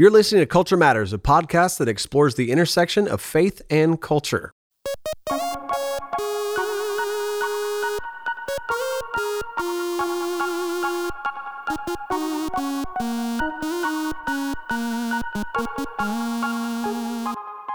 You're 0.00 0.10
listening 0.10 0.40
to 0.40 0.46
Culture 0.46 0.78
Matters, 0.78 1.12
a 1.12 1.18
podcast 1.18 1.76
that 1.76 1.86
explores 1.86 2.34
the 2.34 2.50
intersection 2.50 3.06
of 3.06 3.20
faith 3.20 3.60
and 3.68 4.00
culture. 4.00 4.50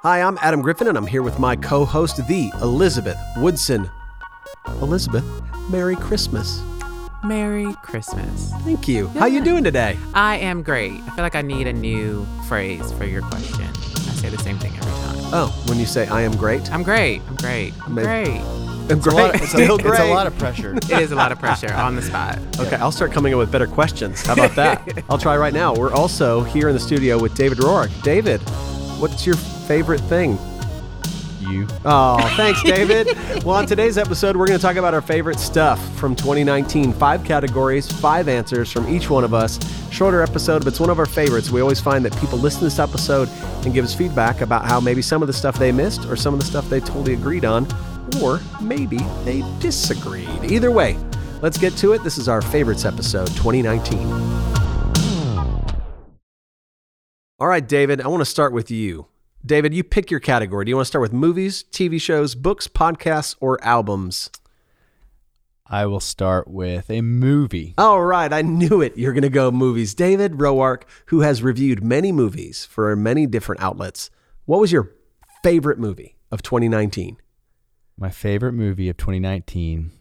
Hi, 0.01 0.23
I'm 0.23 0.39
Adam 0.41 0.63
Griffin, 0.63 0.87
and 0.87 0.97
I'm 0.97 1.05
here 1.05 1.21
with 1.21 1.37
my 1.37 1.55
co 1.55 1.85
host, 1.85 2.25
the 2.27 2.51
Elizabeth 2.59 3.19
Woodson. 3.37 3.87
Elizabeth, 4.81 5.23
Merry 5.69 5.95
Christmas. 5.95 6.59
Merry 7.23 7.73
Christmas. 7.81 8.51
Thank 8.63 8.87
you. 8.87 9.07
How 9.09 9.25
you 9.25 9.43
doing 9.43 9.63
today? 9.63 9.97
I 10.13 10.37
am 10.37 10.61
great. 10.61 10.93
I 11.01 11.09
feel 11.15 11.23
like 11.23 11.35
I 11.35 11.41
need 11.41 11.67
a 11.67 11.73
new 11.73 12.25
phrase 12.47 12.91
for 12.93 13.05
your 13.05 13.21
question. 13.23 13.65
I 13.65 14.13
say 14.13 14.29
the 14.29 14.37
same 14.37 14.57
thing 14.59 14.71
every 14.75 14.91
time. 14.91 15.15
Oh, 15.33 15.63
when 15.67 15.79
you 15.79 15.85
say 15.85 16.07
I 16.07 16.21
am 16.21 16.35
great, 16.35 16.71
I'm 16.71 16.83
great. 16.83 17.21
I'm 17.27 17.35
great. 17.35 17.73
I'm 17.85 17.95
Maybe- 17.95 18.05
great. 18.05 18.41
I'm 18.41 18.91
It's 18.99 19.07
a, 19.07 19.09
lot, 19.11 19.31
great. 19.31 19.41
it's, 19.41 19.53
a, 19.53 19.57
Still 19.63 19.75
it's 19.79 19.99
a 19.99 20.13
lot 20.13 20.27
of 20.27 20.37
pressure. 20.37 20.75
It 20.75 20.89
is 20.91 21.11
a 21.11 21.15
lot 21.15 21.31
of 21.31 21.39
pressure 21.39 21.73
on 21.73 21.95
the 21.95 22.01
spot. 22.03 22.37
Okay, 22.59 22.75
I'll 22.77 22.91
start 22.91 23.11
coming 23.11 23.33
up 23.33 23.39
with 23.39 23.51
better 23.51 23.67
questions. 23.67 24.23
How 24.25 24.33
about 24.33 24.55
that? 24.55 25.03
I'll 25.09 25.17
try 25.17 25.35
right 25.37 25.53
now. 25.53 25.73
We're 25.73 25.91
also 25.93 26.43
here 26.43 26.67
in 26.69 26.73
the 26.75 26.79
studio 26.79 27.19
with 27.19 27.33
David 27.35 27.57
Roark. 27.57 27.89
David, 28.03 28.39
what's 28.99 29.25
your 29.25 29.35
favorite 29.35 29.99
thing? 30.01 30.37
You. 31.49 31.67
Oh, 31.85 32.17
thanks, 32.35 32.61
David. 32.63 33.07
well, 33.43 33.57
on 33.57 33.65
today's 33.65 33.97
episode, 33.97 34.35
we're 34.35 34.47
going 34.47 34.57
to 34.59 34.61
talk 34.61 34.75
about 34.75 34.93
our 34.93 35.01
favorite 35.01 35.39
stuff 35.39 35.79
from 35.97 36.15
2019. 36.15 36.93
Five 36.93 37.23
categories, 37.23 37.91
five 37.91 38.27
answers 38.27 38.71
from 38.71 38.87
each 38.89 39.09
one 39.09 39.23
of 39.23 39.33
us. 39.33 39.59
Shorter 39.91 40.21
episode, 40.21 40.59
but 40.59 40.67
it's 40.69 40.79
one 40.79 40.89
of 40.89 40.99
our 40.99 41.05
favorites. 41.05 41.49
We 41.51 41.61
always 41.61 41.79
find 41.79 42.03
that 42.05 42.15
people 42.17 42.37
listen 42.37 42.59
to 42.59 42.65
this 42.65 42.79
episode 42.79 43.29
and 43.63 43.73
give 43.73 43.85
us 43.85 43.93
feedback 43.95 44.41
about 44.41 44.65
how 44.65 44.79
maybe 44.79 45.01
some 45.01 45.21
of 45.21 45.27
the 45.27 45.33
stuff 45.33 45.57
they 45.59 45.71
missed 45.71 46.05
or 46.05 46.15
some 46.15 46.33
of 46.33 46.39
the 46.39 46.45
stuff 46.45 46.69
they 46.69 46.79
totally 46.79 47.13
agreed 47.13 47.45
on, 47.45 47.67
or 48.21 48.39
maybe 48.61 48.97
they 49.23 49.43
disagreed. 49.59 50.29
Either 50.43 50.71
way, 50.71 50.97
let's 51.41 51.57
get 51.57 51.75
to 51.77 51.93
it. 51.93 52.03
This 52.03 52.17
is 52.17 52.27
our 52.27 52.41
favorites 52.41 52.85
episode 52.85 53.27
2019. 53.27 53.99
All 57.37 57.47
right, 57.47 57.67
David, 57.67 58.01
I 58.01 58.07
want 58.07 58.21
to 58.21 58.25
start 58.25 58.53
with 58.53 58.71
you. 58.71 59.07
David, 59.45 59.75
you 59.75 59.83
pick 59.83 60.09
your 60.09 60.19
category. 60.19 60.65
Do 60.65 60.69
you 60.69 60.75
want 60.75 60.85
to 60.85 60.89
start 60.89 61.03
with 61.03 61.13
movies, 61.13 61.65
TV 61.71 62.01
shows, 62.01 62.33
books, 62.33 62.67
podcasts, 62.67 63.35
or 63.39 63.63
albums? 63.63 64.31
I 65.67 65.85
will 65.85 65.99
start 65.99 66.47
with 66.47 66.89
a 66.89 67.01
movie. 67.01 67.75
All 67.77 68.03
right, 68.03 68.33
I 68.33 68.41
knew 68.41 68.81
it. 68.81 68.97
You're 68.97 69.13
going 69.13 69.21
to 69.21 69.29
go 69.29 69.51
movies. 69.51 69.93
David 69.93 70.33
Roark, 70.33 70.83
who 71.07 71.21
has 71.21 71.43
reviewed 71.43 71.83
many 71.83 72.11
movies 72.11 72.65
for 72.65 72.95
many 72.95 73.27
different 73.27 73.61
outlets. 73.61 74.09
What 74.45 74.59
was 74.59 74.71
your 74.71 74.91
favorite 75.43 75.77
movie 75.77 76.17
of 76.31 76.41
2019? 76.41 77.17
My 77.97 78.09
favorite 78.09 78.53
movie 78.53 78.89
of 78.89 78.97
2019 78.97 79.91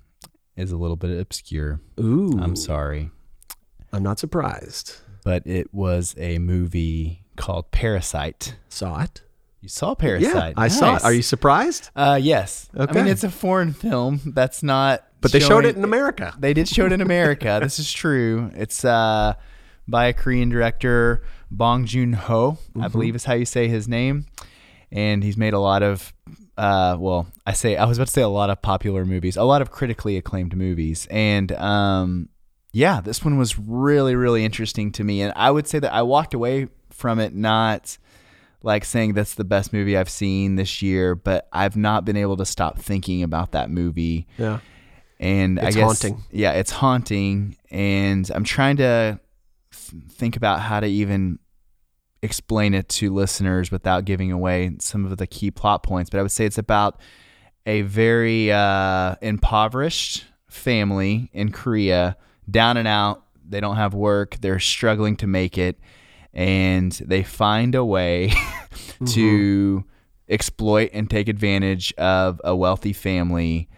is 0.56 0.72
a 0.72 0.77
little 0.78 0.97
bit 0.97 1.19
obscure. 1.19 1.81
Ooh, 2.00 2.39
I'm 2.41 2.56
sorry. 2.56 3.11
I'm 3.92 4.03
not 4.03 4.19
surprised. 4.19 4.97
But 5.22 5.47
it 5.47 5.72
was 5.72 6.15
a 6.19 6.39
movie 6.39 7.25
called 7.37 7.70
Parasite. 7.72 8.56
Saw 8.70 9.03
it. 9.03 9.20
You 9.65 9.70
saw 9.70 9.95
Parasite? 9.95 10.53
Yeah, 10.59 10.62
I 10.62 10.69
saw 10.69 10.97
it. 10.97 11.05
Are 11.05 11.12
you 11.15 11.23
surprised? 11.23 11.89
Uh, 11.97 12.20
yes. 12.20 12.69
I 12.79 12.84
mean, 12.93 13.07
it's 13.07 13.25
a 13.25 13.31
foreign 13.31 13.73
film. 13.73 14.21
That's 14.27 14.62
not. 14.62 15.06
But 15.23 15.33
they 15.33 15.41
showed 15.41 15.65
it 15.65 15.75
in 15.75 15.84
America. 15.84 16.34
They 16.39 16.53
did 16.53 16.69
show 16.69 16.84
it 16.84 16.93
in 16.93 17.01
America. 17.01 17.61
this 17.62 17.79
is 17.79 17.91
true. 17.91 18.51
It's 18.55 18.84
uh, 18.84 19.33
by 19.89 20.09
a 20.09 20.12
Korean 20.12 20.51
director, 20.51 21.23
Bong 21.51 21.87
Joon 21.87 22.12
Ho, 22.12 22.59
Mm-hmm. 22.75 22.83
I 22.83 22.89
believe 22.89 23.15
is 23.15 23.25
how 23.25 23.33
you 23.33 23.47
say 23.47 23.69
his 23.69 23.89
name, 23.89 24.27
and 24.93 25.25
he's 25.25 25.39
made 25.39 25.55
a 25.55 25.59
lot 25.59 25.83
of. 25.83 26.12
Uh, 26.59 26.99
well, 27.01 27.27
I 27.47 27.55
say 27.55 27.78
I 27.78 27.87
was 27.87 27.97
about 27.97 28.09
to 28.09 28.12
say 28.12 28.21
a 28.21 28.28
lot 28.28 28.51
of 28.51 28.61
popular 28.61 29.06
movies, 29.06 29.39
a 29.39 29.45
lot 29.45 29.62
of 29.62 29.71
critically 29.71 30.19
acclaimed 30.19 30.55
movies, 30.55 31.09
and 31.11 31.50
um, 31.53 32.28
yeah, 32.72 33.00
this 33.00 33.25
one 33.25 33.38
was 33.38 33.59
really, 33.59 34.15
really 34.15 34.44
interesting 34.44 34.93
to 34.93 35.05
me, 35.05 35.22
and 35.22 35.33
I 35.37 35.50
would 35.50 35.67
say 35.67 35.78
that 35.78 35.94
I 35.94 36.03
walked 36.03 36.34
away 36.34 36.69
from 36.91 37.19
it 37.19 37.34
not 37.34 37.97
like 38.64 38.84
saying 38.84 39.12
that's 39.12 39.34
the 39.34 39.44
best 39.44 39.72
movie 39.72 39.97
I've 39.97 40.08
seen 40.10 40.56
this 40.56 40.82
year, 40.82 41.14
but 41.14 41.47
I've 41.52 41.76
not 41.76 42.04
been 42.04 42.16
able 42.16 42.36
to 42.38 42.44
stop 42.47 42.78
thinking 42.78 43.22
about 43.22 43.52
that 43.52 43.70
movie 43.70 44.26
Yeah. 44.38 44.58
and 45.20 45.60
I 45.60 45.66
It's 45.69 45.76
guess 45.76 45.84
haunting. 46.02 46.25
yeah, 46.32 46.52
it's 46.52 46.70
haunting, 46.72 47.56
and 47.70 48.28
I'm 48.34 48.44
trying 48.44 48.76
to 48.78 49.20
th- 49.70 50.02
think 50.10 50.36
about 50.36 50.60
how 50.60 50.80
to 50.80 50.86
even 50.86 51.38
explain 52.22 52.72
it 52.72 52.88
to 52.88 53.12
listeners 53.12 53.70
without 53.70 54.06
giving 54.06 54.32
away 54.32 54.75
some 54.81 55.04
of 55.04 55.16
the 55.19 55.26
key 55.26 55.50
plot 55.50 55.82
points. 55.82 56.08
But 56.08 56.19
I 56.20 56.22
would 56.22 56.31
say 56.32 56.46
it's 56.46 56.56
about 56.58 56.98
a 57.66 57.82
very 57.82 58.50
uh, 58.50 59.16
impoverished 59.20 60.25
family 60.48 61.28
in 61.34 61.52
Korea, 61.52 62.16
down 62.50 62.76
and 62.78 62.88
out. 62.88 63.25
They 63.46 63.60
don't 63.60 63.76
have 63.76 63.92
work. 63.92 64.36
They're 64.41 64.58
struggling 64.58 65.16
to 65.16 65.26
make 65.26 65.58
it, 65.58 65.78
and 66.34 66.93
they 66.93 67.22
find 67.22 67.75
a 67.75 67.84
way 67.84 68.33
to 69.06 69.84
exploit 70.28 70.91
and 70.93 71.09
take 71.09 71.28
advantage 71.28 71.93
of 71.95 72.41
a 72.45 72.55
wealthy 72.55 72.93
family 72.93 73.69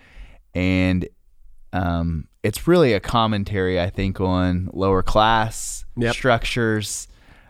and 0.55 1.09
um, 1.73 2.29
it's 2.43 2.67
really 2.67 2.93
a 2.95 3.01
commentary, 3.01 3.79
I 3.81 3.91
think, 3.91 4.21
on 4.21 4.71
lower 4.73 5.03
class 5.03 5.85
Yep. 5.99 6.15
structures, 6.15 7.09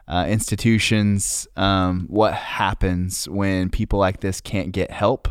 uh, 0.09 0.27
institutions, 0.29 1.47
um, 1.57 2.07
what 2.09 2.33
happens 2.35 3.29
when 3.29 3.71
people 3.71 3.99
like 3.99 4.21
this 4.21 4.41
can't 4.41 4.73
get 4.73 4.91
help. 4.91 5.29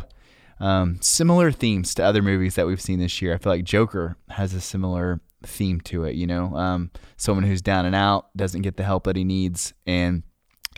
Um, 0.60 0.98
similar 1.02 1.50
themes 1.52 1.94
to 1.96 2.04
other 2.04 2.22
movies 2.22 2.54
that 2.54 2.66
we've 2.66 2.80
seen 2.80 2.98
this 2.98 3.20
year. 3.20 3.34
I 3.34 3.38
feel 3.38 3.52
like 3.52 3.64
Joker 3.64 4.16
has 4.30 4.54
a 4.54 4.60
similar 4.60 5.20
theme 5.46 5.80
to 5.82 6.04
it. 6.04 6.14
You 6.16 6.26
know, 6.26 6.54
um, 6.56 6.90
someone 7.16 7.44
who's 7.44 7.62
down 7.62 7.86
and 7.86 7.94
out 7.94 8.28
doesn't 8.36 8.62
get 8.62 8.76
the 8.76 8.84
help 8.84 9.04
that 9.04 9.16
he 9.16 9.24
needs, 9.24 9.72
and 9.86 10.22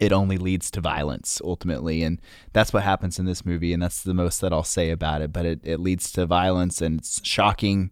it 0.01 0.13
only 0.13 0.39
leads 0.39 0.71
to 0.71 0.81
violence 0.81 1.41
ultimately 1.43 2.05
and 2.05 2.21
that's 2.53 2.73
what 2.73 2.85
happens 2.85 3.19
in 3.19 3.25
this 3.25 3.45
movie 3.45 3.73
and 3.73 3.83
that's 3.83 4.05
the 4.05 4.15
most 4.15 4.41
that 4.41 4.53
i'll 4.53 4.63
say 4.63 4.91
about 4.91 5.21
it 5.23 5.33
but 5.33 5.45
it, 5.45 5.59
it 5.65 5.81
leads 5.81 6.13
to 6.13 6.25
violence 6.25 6.81
and 6.81 7.01
it's 7.01 7.21
shocking 7.27 7.91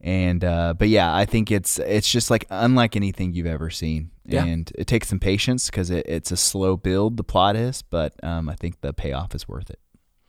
and 0.00 0.42
uh, 0.42 0.72
but 0.72 0.88
yeah 0.88 1.14
i 1.14 1.26
think 1.26 1.50
it's 1.50 1.78
it's 1.80 2.10
just 2.10 2.30
like 2.30 2.46
unlike 2.48 2.96
anything 2.96 3.34
you've 3.34 3.44
ever 3.44 3.68
seen 3.68 4.10
Yeah. 4.24 4.44
and 4.46 4.72
it 4.78 4.86
takes 4.86 5.08
some 5.08 5.18
patience 5.20 5.66
because 5.68 5.90
it, 5.90 6.06
it's 6.08 6.30
a 6.32 6.36
slow 6.38 6.78
build 6.78 7.18
the 7.18 7.24
plot 7.24 7.56
is 7.56 7.82
but 7.82 8.14
um, 8.24 8.48
i 8.48 8.54
think 8.54 8.80
the 8.80 8.94
payoff 8.94 9.34
is 9.34 9.46
worth 9.46 9.68
it 9.68 9.78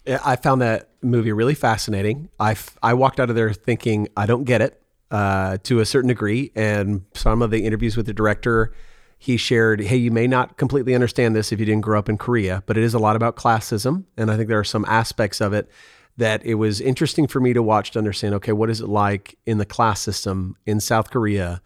Yeah, 0.05 0.19
I 0.25 0.35
found 0.35 0.61
that 0.61 0.89
movie 1.01 1.31
really 1.31 1.55
fascinating. 1.55 2.27
I, 2.39 2.51
f- 2.51 2.77
I 2.83 2.93
walked 2.93 3.19
out 3.21 3.29
of 3.29 3.35
there 3.37 3.53
thinking 3.53 4.07
I 4.17 4.25
don't 4.25 4.43
get 4.43 4.61
it 4.61 4.81
uh, 5.11 5.57
to 5.63 5.79
a 5.79 5.85
certain 5.85 6.07
degree. 6.07 6.51
And 6.55 7.05
some 7.13 7.41
of 7.41 7.51
the 7.51 7.65
interviews 7.65 7.97
with 7.97 8.05
the 8.05 8.13
director, 8.13 8.73
he 9.17 9.37
shared, 9.37 9.81
hey, 9.81 9.97
you 9.97 10.11
may 10.11 10.27
not 10.27 10.57
completely 10.57 10.95
understand 10.95 11.35
this 11.35 11.51
if 11.51 11.59
you 11.59 11.65
didn't 11.65 11.81
grow 11.81 11.99
up 11.99 12.09
in 12.09 12.17
Korea, 12.17 12.63
but 12.65 12.77
it 12.77 12.83
is 12.83 12.93
a 12.93 12.99
lot 12.99 13.15
about 13.15 13.35
classism. 13.35 14.05
And 14.17 14.31
I 14.31 14.37
think 14.37 14.47
there 14.47 14.59
are 14.59 14.63
some 14.63 14.85
aspects 14.85 15.41
of 15.41 15.53
it 15.53 15.69
that 16.17 16.45
it 16.45 16.55
was 16.55 16.81
interesting 16.81 17.27
for 17.27 17.39
me 17.39 17.53
to 17.53 17.63
watch 17.63 17.91
to 17.91 17.99
understand, 17.99 18.33
okay, 18.35 18.51
what 18.51 18.69
is 18.69 18.81
it 18.81 18.87
like 18.87 19.37
in 19.45 19.57
the 19.57 19.65
class 19.65 20.01
system 20.01 20.57
in 20.65 20.79
South 20.79 21.11
Korea? 21.11 21.61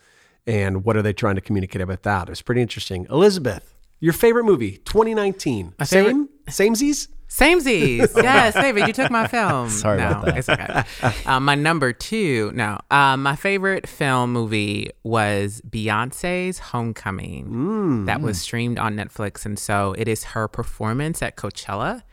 And 0.45 0.83
what 0.83 0.95
are 0.95 1.01
they 1.01 1.13
trying 1.13 1.35
to 1.35 1.41
communicate 1.41 1.81
about 1.81 2.03
that? 2.03 2.27
It 2.27 2.29
was 2.29 2.41
pretty 2.41 2.61
interesting. 2.61 3.07
Elizabeth, 3.09 3.75
your 3.99 4.13
favorite 4.13 4.43
movie, 4.43 4.77
2019. 4.77 5.73
My 5.79 5.85
Same? 5.85 6.29
Samesies? 6.47 7.07
Samesies. 7.33 8.15
yes, 8.15 8.53
David, 8.53 8.85
you 8.85 8.93
took 8.93 9.09
my 9.09 9.25
film. 9.25 9.67
Sorry 9.71 9.97
no, 9.97 10.11
about 10.11 10.25
that. 10.25 10.37
It's 10.37 10.49
okay. 10.49 10.83
Um, 11.25 11.45
my 11.45 11.55
number 11.55 11.91
two, 11.91 12.51
no. 12.53 12.79
Um, 12.91 13.23
my 13.23 13.35
favorite 13.35 13.87
film 13.87 14.33
movie 14.33 14.91
was 15.01 15.59
Beyonce's 15.67 16.59
Homecoming. 16.59 18.05
That 18.05 18.21
was 18.21 18.39
streamed 18.39 18.77
on 18.77 18.95
Netflix. 18.95 19.47
And 19.47 19.57
so 19.57 19.95
it 19.97 20.07
is 20.07 20.23
her 20.25 20.47
performance 20.47 21.23
at 21.23 21.35
Coachella. 21.35 22.03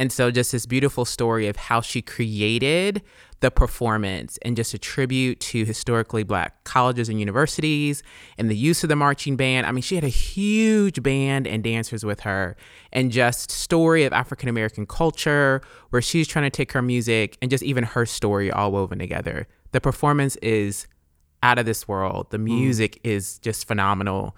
And 0.00 0.10
so 0.10 0.30
just 0.30 0.52
this 0.52 0.64
beautiful 0.64 1.04
story 1.04 1.46
of 1.46 1.56
how 1.56 1.82
she 1.82 2.00
created 2.00 3.02
the 3.40 3.50
performance 3.50 4.38
and 4.40 4.56
just 4.56 4.72
a 4.72 4.78
tribute 4.78 5.40
to 5.40 5.66
historically 5.66 6.22
black 6.22 6.64
colleges 6.64 7.10
and 7.10 7.20
universities 7.20 8.02
and 8.38 8.48
the 8.48 8.56
use 8.56 8.82
of 8.82 8.88
the 8.88 8.96
marching 8.96 9.36
band. 9.36 9.66
I 9.66 9.72
mean, 9.72 9.82
she 9.82 9.96
had 9.96 10.04
a 10.04 10.08
huge 10.08 11.02
band 11.02 11.46
and 11.46 11.62
dancers 11.62 12.02
with 12.02 12.20
her 12.20 12.56
and 12.94 13.12
just 13.12 13.50
story 13.50 14.04
of 14.04 14.14
African 14.14 14.48
American 14.48 14.86
culture 14.86 15.60
where 15.90 16.00
she's 16.00 16.26
trying 16.26 16.46
to 16.46 16.50
take 16.50 16.72
her 16.72 16.80
music 16.80 17.36
and 17.42 17.50
just 17.50 17.62
even 17.62 17.84
her 17.84 18.06
story 18.06 18.50
all 18.50 18.72
woven 18.72 18.98
together. 18.98 19.46
The 19.72 19.82
performance 19.82 20.36
is 20.36 20.86
out 21.42 21.58
of 21.58 21.66
this 21.66 21.86
world. 21.86 22.28
The 22.30 22.38
mm. 22.38 22.44
music 22.44 22.98
is 23.04 23.38
just 23.40 23.68
phenomenal. 23.68 24.34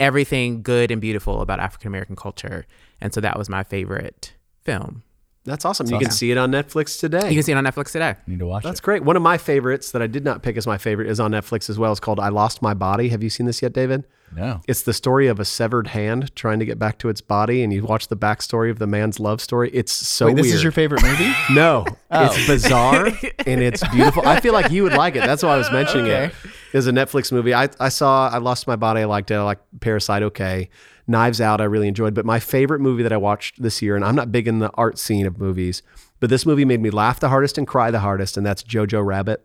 Everything 0.00 0.62
good 0.62 0.90
and 0.90 1.02
beautiful 1.02 1.42
about 1.42 1.60
African 1.60 1.88
American 1.88 2.16
culture. 2.16 2.64
And 2.98 3.12
so 3.12 3.20
that 3.20 3.36
was 3.36 3.50
my 3.50 3.62
favorite 3.62 4.32
film. 4.64 5.02
That's 5.44 5.64
awesome. 5.64 5.88
you 5.88 5.98
can 5.98 6.12
see 6.12 6.30
it 6.30 6.38
on 6.38 6.52
Netflix 6.52 7.00
today. 7.00 7.28
You 7.28 7.34
can 7.34 7.42
see 7.42 7.50
it 7.50 7.56
on 7.56 7.64
Netflix 7.64 7.90
today. 7.90 8.14
need 8.28 8.38
to 8.38 8.46
watch 8.46 8.62
That's 8.62 8.78
it 8.78 8.82
great. 8.84 9.02
One 9.02 9.16
of 9.16 9.22
my 9.22 9.38
favorites 9.38 9.90
that 9.90 10.00
I 10.00 10.06
did 10.06 10.22
not 10.24 10.40
pick 10.44 10.56
as 10.56 10.68
my 10.68 10.78
favorite 10.78 11.08
is 11.08 11.18
on 11.18 11.32
Netflix 11.32 11.68
as 11.68 11.80
well. 11.80 11.90
It's 11.90 11.98
called 11.98 12.20
I 12.20 12.28
Lost 12.28 12.62
My 12.62 12.74
Body. 12.74 13.08
Have 13.08 13.24
you 13.24 13.28
seen 13.30 13.46
this 13.46 13.60
yet, 13.60 13.72
David? 13.72 14.04
No. 14.36 14.60
It's 14.68 14.82
the 14.82 14.92
story 14.92 15.26
of 15.26 15.40
a 15.40 15.44
severed 15.44 15.88
hand 15.88 16.34
trying 16.36 16.60
to 16.60 16.64
get 16.64 16.78
back 16.78 16.96
to 16.98 17.08
its 17.08 17.20
body, 17.20 17.64
and 17.64 17.72
you 17.72 17.82
watch 17.84 18.06
the 18.06 18.16
backstory 18.16 18.70
of 18.70 18.78
the 18.78 18.86
man's 18.86 19.18
love 19.18 19.40
story. 19.40 19.68
It's 19.74 19.90
so 19.92 20.26
Wait, 20.26 20.36
this 20.36 20.44
weird. 20.44 20.54
is 20.54 20.62
your 20.62 20.70
favorite 20.72 21.02
movie? 21.02 21.32
No, 21.50 21.86
Oh. 22.12 22.26
it's 22.26 22.46
bizarre 22.46 23.06
and 23.44 23.60
it's 23.62 23.86
beautiful. 23.88 24.26
I 24.26 24.38
feel 24.38 24.52
like 24.52 24.70
you 24.70 24.84
would 24.84 24.92
like 24.94 25.16
it. 25.16 25.20
That's 25.24 25.42
why 25.42 25.54
I 25.54 25.58
was 25.58 25.70
mentioning 25.72 26.06
it. 26.06 26.32
Okay. 26.72 26.78
It's 26.78 26.86
a 26.86 26.90
Netflix 26.90 27.30
movie. 27.30 27.52
I, 27.52 27.68
I 27.78 27.90
saw, 27.90 28.28
I 28.28 28.38
lost 28.38 28.66
my 28.66 28.76
body. 28.76 29.02
I 29.02 29.04
liked 29.04 29.30
it. 29.30 29.34
I 29.34 29.42
like 29.42 29.58
Parasite. 29.80 30.22
Okay. 30.22 30.70
Knives 31.06 31.40
Out. 31.40 31.60
I 31.60 31.64
really 31.64 31.88
enjoyed. 31.88 32.14
But 32.14 32.24
my 32.24 32.40
favorite 32.40 32.80
movie 32.80 33.02
that 33.02 33.12
I 33.12 33.18
watched 33.18 33.60
this 33.60 33.82
year, 33.82 33.94
and 33.94 34.04
I'm 34.04 34.14
not 34.14 34.32
big 34.32 34.48
in 34.48 34.60
the 34.60 34.70
art 34.74 34.98
scene 34.98 35.26
of 35.26 35.38
movies, 35.38 35.82
but 36.20 36.30
this 36.30 36.46
movie 36.46 36.64
made 36.64 36.80
me 36.80 36.90
laugh 36.90 37.20
the 37.20 37.28
hardest 37.28 37.58
and 37.58 37.66
cry 37.66 37.90
the 37.90 38.00
hardest, 38.00 38.36
and 38.36 38.46
that's 38.46 38.62
Jojo 38.62 39.04
Rabbit. 39.04 39.44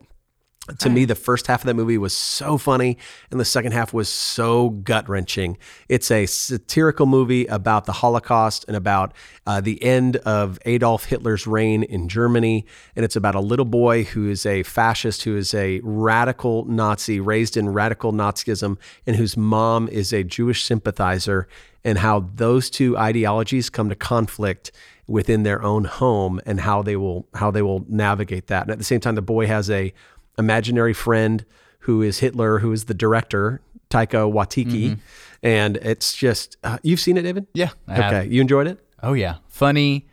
To 0.80 0.90
me, 0.90 1.06
the 1.06 1.16
first 1.16 1.48
half 1.48 1.62
of 1.62 1.68
that 1.68 1.76
movie 1.76 1.98
was 1.98 2.12
so 2.12 2.58
funny, 2.58 2.98
and 3.32 3.40
the 3.40 3.46
second 3.46 3.72
half 3.72 3.94
was 3.94 4.10
so 4.10 4.70
gut 4.70 5.08
wrenching. 5.08 5.58
It's 5.88 6.12
a 6.12 6.26
satirical 6.26 7.06
movie 7.06 7.46
about 7.46 7.86
the 7.86 7.94
Holocaust 7.94 8.66
and 8.68 8.76
about 8.76 9.14
uh, 9.46 9.62
the 9.62 9.82
end 9.82 10.18
of 10.18 10.60
Adolf 10.66 11.06
Hitler's 11.06 11.48
reign 11.48 11.84
in 11.84 12.10
Germany. 12.10 12.66
And 12.98 13.06
it's 13.06 13.16
about 13.16 13.34
a 13.34 13.40
little 13.40 13.66
boy 13.66 14.04
who 14.04 14.30
is 14.30 14.46
a 14.46 14.64
fascist, 14.64 15.24
who 15.24 15.38
is 15.38 15.54
a 15.54 15.80
radical 15.84 16.66
Nazi, 16.66 17.22
raised 17.22 17.56
in 17.56 17.70
radical 17.70 18.12
Nazism, 18.12 18.78
and 19.06 19.16
whose 19.16 19.38
mom 19.38 19.88
is 19.88 20.12
a 20.12 20.22
Jewish 20.22 20.66
sympathizer, 20.66 21.48
and 21.86 22.00
how 22.00 22.30
those 22.36 22.70
two 22.70 22.98
ideologies 22.98 23.70
come 23.70 23.88
to 23.88 23.96
conflict 23.96 24.74
within 25.08 25.44
their 25.44 25.64
own 25.64 25.86
home 25.86 26.42
and 26.46 26.60
how 26.60 26.82
they 26.82 26.98
will 26.98 27.26
how 27.36 27.50
they 27.50 27.62
will 27.62 27.86
navigate 27.88 28.48
that. 28.48 28.64
And 28.64 28.72
at 28.72 28.78
the 28.78 28.84
same 28.84 29.00
time, 29.00 29.16
the 29.16 29.22
boy 29.22 29.48
has 29.48 29.70
a 29.70 29.94
imaginary 30.38 30.94
friend 30.94 31.46
who 31.80 32.02
is 32.02 32.20
Hitler, 32.20 32.60
who 32.60 32.72
is 32.72 32.86
the 32.86 32.94
director, 32.94 33.62
Taika 33.90 34.30
Waititi. 34.32 35.00
And 35.44 35.78
it's 35.78 36.14
just, 36.14 36.58
uh, 36.64 36.78
you've 36.84 37.00
seen 37.00 37.16
it, 37.18 37.22
David? 37.22 37.48
Yeah. 37.54 37.70
I 37.88 37.94
have. 37.96 38.14
Okay. 38.14 38.30
You 38.34 38.42
enjoyed 38.42 38.68
it? 38.68 38.80
Oh 39.04 39.14
yeah. 39.14 39.36
Funny, 39.48 40.08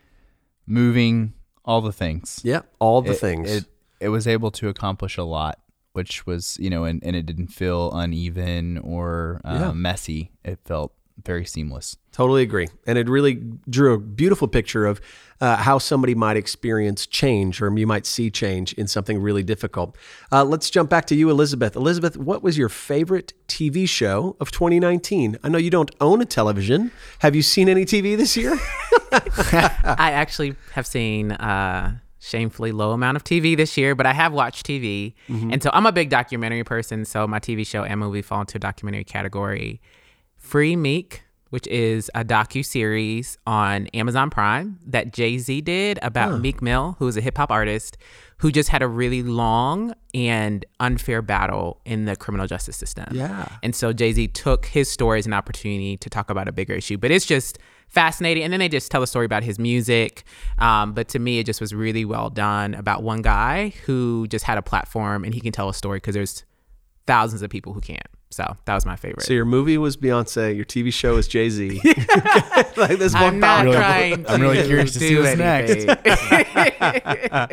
moving, 0.67 1.33
all 1.65 1.81
the 1.81 1.93
things. 1.93 2.41
Yeah. 2.45 2.61
All 2.79 3.03
the 3.03 3.13
It- 3.13 3.19
things. 3.19 3.51
It 3.53 3.65
it 4.01 4.09
was 4.09 4.27
able 4.27 4.51
to 4.51 4.69
accomplish 4.69 5.17
a 5.17 5.23
lot, 5.25 5.59
which 5.93 6.27
was 6.27 6.59
you 6.61 6.69
know, 6.69 6.85
and, 6.85 7.03
and 7.03 7.17
it 7.17 7.25
didn't 7.25 7.47
feel 7.49 7.91
uneven 7.93 8.77
or 8.79 9.41
uh, 9.45 9.59
Yeah. 9.61 9.73
messy. 9.73 10.31
It 10.45 10.59
felt 10.65 10.93
very 11.23 11.45
seamless. 11.45 11.97
Totally 12.13 12.43
agree. 12.43 12.69
And 12.87 12.99
it 12.99 13.09
really 13.09 13.35
drew 13.69 13.95
a 13.95 13.99
beautiful 13.99 14.49
picture 14.49 14.87
of 14.87 15.01
uh, 15.41 15.57
how 15.57 15.79
somebody 15.79 16.15
might 16.15 16.37
experience 16.37 17.07
change 17.07 17.61
or 17.61 17.77
you 17.77 17.87
might 17.87 18.07
see 18.07 18.31
change 18.31 18.73
in 18.75 18.87
something 18.87 19.21
really 19.21 19.43
difficult. 19.43 19.97
Uh, 20.33 20.45
let's 20.45 20.71
jump 20.71 20.91
back 20.91 21.07
to 21.07 21.15
you, 21.15 21.31
Elizabeth. 21.31 21.77
Elizabeth, 21.77 22.17
what 22.17 22.43
was 22.43 22.59
your 22.59 22.69
favorite 22.69 23.33
TV 23.49 23.89
show 23.89 24.37
of 24.41 24.51
2019? 24.51 25.39
I 25.43 25.49
know 25.49 25.59
you 25.59 25.71
don't 25.71 25.91
own 26.01 26.21
a 26.21 26.25
television. 26.25 26.91
Have 27.21 27.35
you 27.35 27.43
seen 27.43 27.69
any 27.69 27.85
TV 27.85 28.17
this 28.17 28.37
year? 28.37 28.59
I 29.13 30.11
actually 30.13 30.57
have 30.73 30.87
seen 30.87 31.33
uh 31.33 31.99
shamefully 32.21 32.73
low 32.73 32.93
amount 32.93 33.17
of 33.17 33.25
TV 33.25 33.55
this 33.55 33.77
year, 33.77 33.95
but 33.95 34.07
I 34.07 34.15
have 34.15 34.33
watched 34.33 34.67
TV. 34.67 35.13
And 35.53 35.63
so 35.63 35.71
I'm 35.75 35.85
a 35.85 35.93
big 35.93 36.09
documentary 36.09 36.65
person, 36.65 37.05
so 37.05 37.27
my 37.27 37.39
TV 37.39 37.67
show 37.67 37.85
and 37.85 38.01
movie 38.01 38.23
fall 38.23 38.41
into 38.41 38.57
a 38.57 38.59
documentary 38.59 39.05
category. 39.05 39.83
Free 40.45 40.77
Meek, 40.77 41.23
which 41.49 41.67
is 41.69 42.11
a 42.15 42.23
docu 42.23 42.65
series 42.65 43.39
on 43.47 43.87
Amazon 43.89 44.29
Prime 44.29 44.79
that 44.87 45.11
Jay-Z 45.13 45.63
did 45.63 45.99
about 46.03 46.39
Meek 46.41 46.61
Mill, 46.61 46.97
who 46.99 47.09
is 47.09 47.17
a 47.17 47.23
hip 47.23 47.39
hop 47.39 47.51
artist 47.51 47.97
who 48.39 48.53
just 48.53 48.69
had 48.69 48.83
a 48.83 48.87
really 48.87 49.23
long 49.23 49.95
and 50.13 50.67
unfair 50.81 51.23
battle 51.23 51.81
in 51.87 52.05
the 52.05 52.15
criminal 52.15 52.47
justice 52.47 52.77
system. 52.77 53.07
Yeah. 53.13 53.49
And 53.63 53.75
so 53.75 53.95
Jay 53.95 54.13
Z 54.13 54.29
took 54.29 54.67
his 54.67 54.91
story 54.91 55.19
as 55.19 55.27
an 55.27 55.33
opportunity 55.33 55.97
to 55.97 56.11
talk 56.11 56.29
about 56.29 56.47
a 56.47 56.53
bigger 56.53 56.75
issue. 56.75 56.99
But 56.99 57.11
it's 57.11 57.25
just 57.25 57.59
fascinating. 57.89 58.43
And 58.43 58.53
then 58.53 58.61
they 58.61 58.69
just 58.69 58.91
tell 58.91 59.03
a 59.03 59.07
story 59.07 59.25
about 59.25 59.45
his 59.45 59.59
music. 59.59 60.25
Um, 60.59 60.93
but 60.93 61.09
to 61.09 61.19
me, 61.19 61.39
it 61.39 61.47
just 61.47 61.61
was 61.61 61.73
really 61.75 62.05
well 62.05 62.29
done 62.29 62.75
about 62.75 63.03
one 63.03 63.23
guy 63.23 63.73
who 63.87 64.27
just 64.29 64.45
had 64.45 64.59
a 64.59 64.63
platform 64.63 65.25
and 65.25 65.33
he 65.33 65.41
can 65.41 65.53
tell 65.53 65.71
a 65.71 65.75
story 65.75 65.99
because 65.99 66.15
there's 66.15 66.45
thousands 67.07 67.41
of 67.41 67.49
people 67.49 67.73
who 67.73 67.81
can't. 67.81 68.07
So 68.35 68.57
that 68.65 68.75
was 68.75 68.85
my 68.85 68.97
favorite. 68.97 69.23
So 69.23 69.33
your 69.33 69.45
movie 69.45 69.79
was 69.79 69.97
Beyonce, 69.97 70.57
your 70.57 70.65
TV 70.65 70.93
show 70.93 71.17
is 71.19 71.29
Jay 71.29 71.49
Z. 71.51 71.69
like 72.77 72.99
this 72.99 73.15
I'm 73.15 73.23
one 73.23 73.39
not 73.39 73.59
power. 73.59 73.65
Really- 73.67 73.77
trying 73.77 74.27
I'm 74.29 74.41
really 74.41 74.63
curious 74.67 74.93
to 74.95 74.99
see 74.99 75.11
do 75.11 75.23
what's 75.23 75.37
next. 75.39 75.85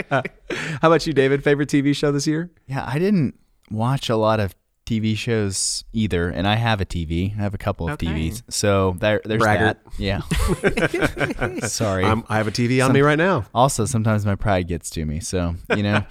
How 0.10 0.88
about 0.88 1.06
you, 1.06 1.14
David? 1.14 1.44
Favorite 1.44 1.70
TV 1.70 1.96
show 1.96 2.12
this 2.12 2.26
year? 2.26 2.50
Yeah, 2.66 2.84
I 2.88 2.98
didn't 2.98 3.36
watch 3.70 4.10
a 4.10 4.16
lot 4.16 4.40
of 4.40 4.56
TV 4.88 5.16
shows 5.16 5.84
either, 5.94 6.30
and 6.30 6.48
I 6.48 6.56
have 6.56 6.82
a 6.82 6.86
TV. 6.86 7.38
I 7.38 7.44
have 7.44 7.54
a 7.54 7.60
couple 7.60 7.88
of 7.88 7.94
Okay. 7.94 8.08
TVs, 8.08 8.42
so 8.50 8.96
there, 9.00 9.22
there's 9.24 9.40
Braggart. 9.42 9.78
that. 10.00 10.00
Yeah. 11.62 11.68
Sorry. 11.68 12.04
I'm, 12.04 12.24
I 12.28 12.38
have 12.38 12.48
a 12.48 12.52
TV 12.52 12.84
on 12.84 12.92
me 12.92 13.02
right 13.02 13.20
now. 13.20 13.46
also, 13.54 13.86
sometimes 13.86 14.26
my 14.26 14.34
pride 14.36 14.68
gets 14.68 14.90
to 14.92 15.06
me, 15.06 15.20
so 15.20 15.54
you 15.76 15.84
know. 15.84 16.04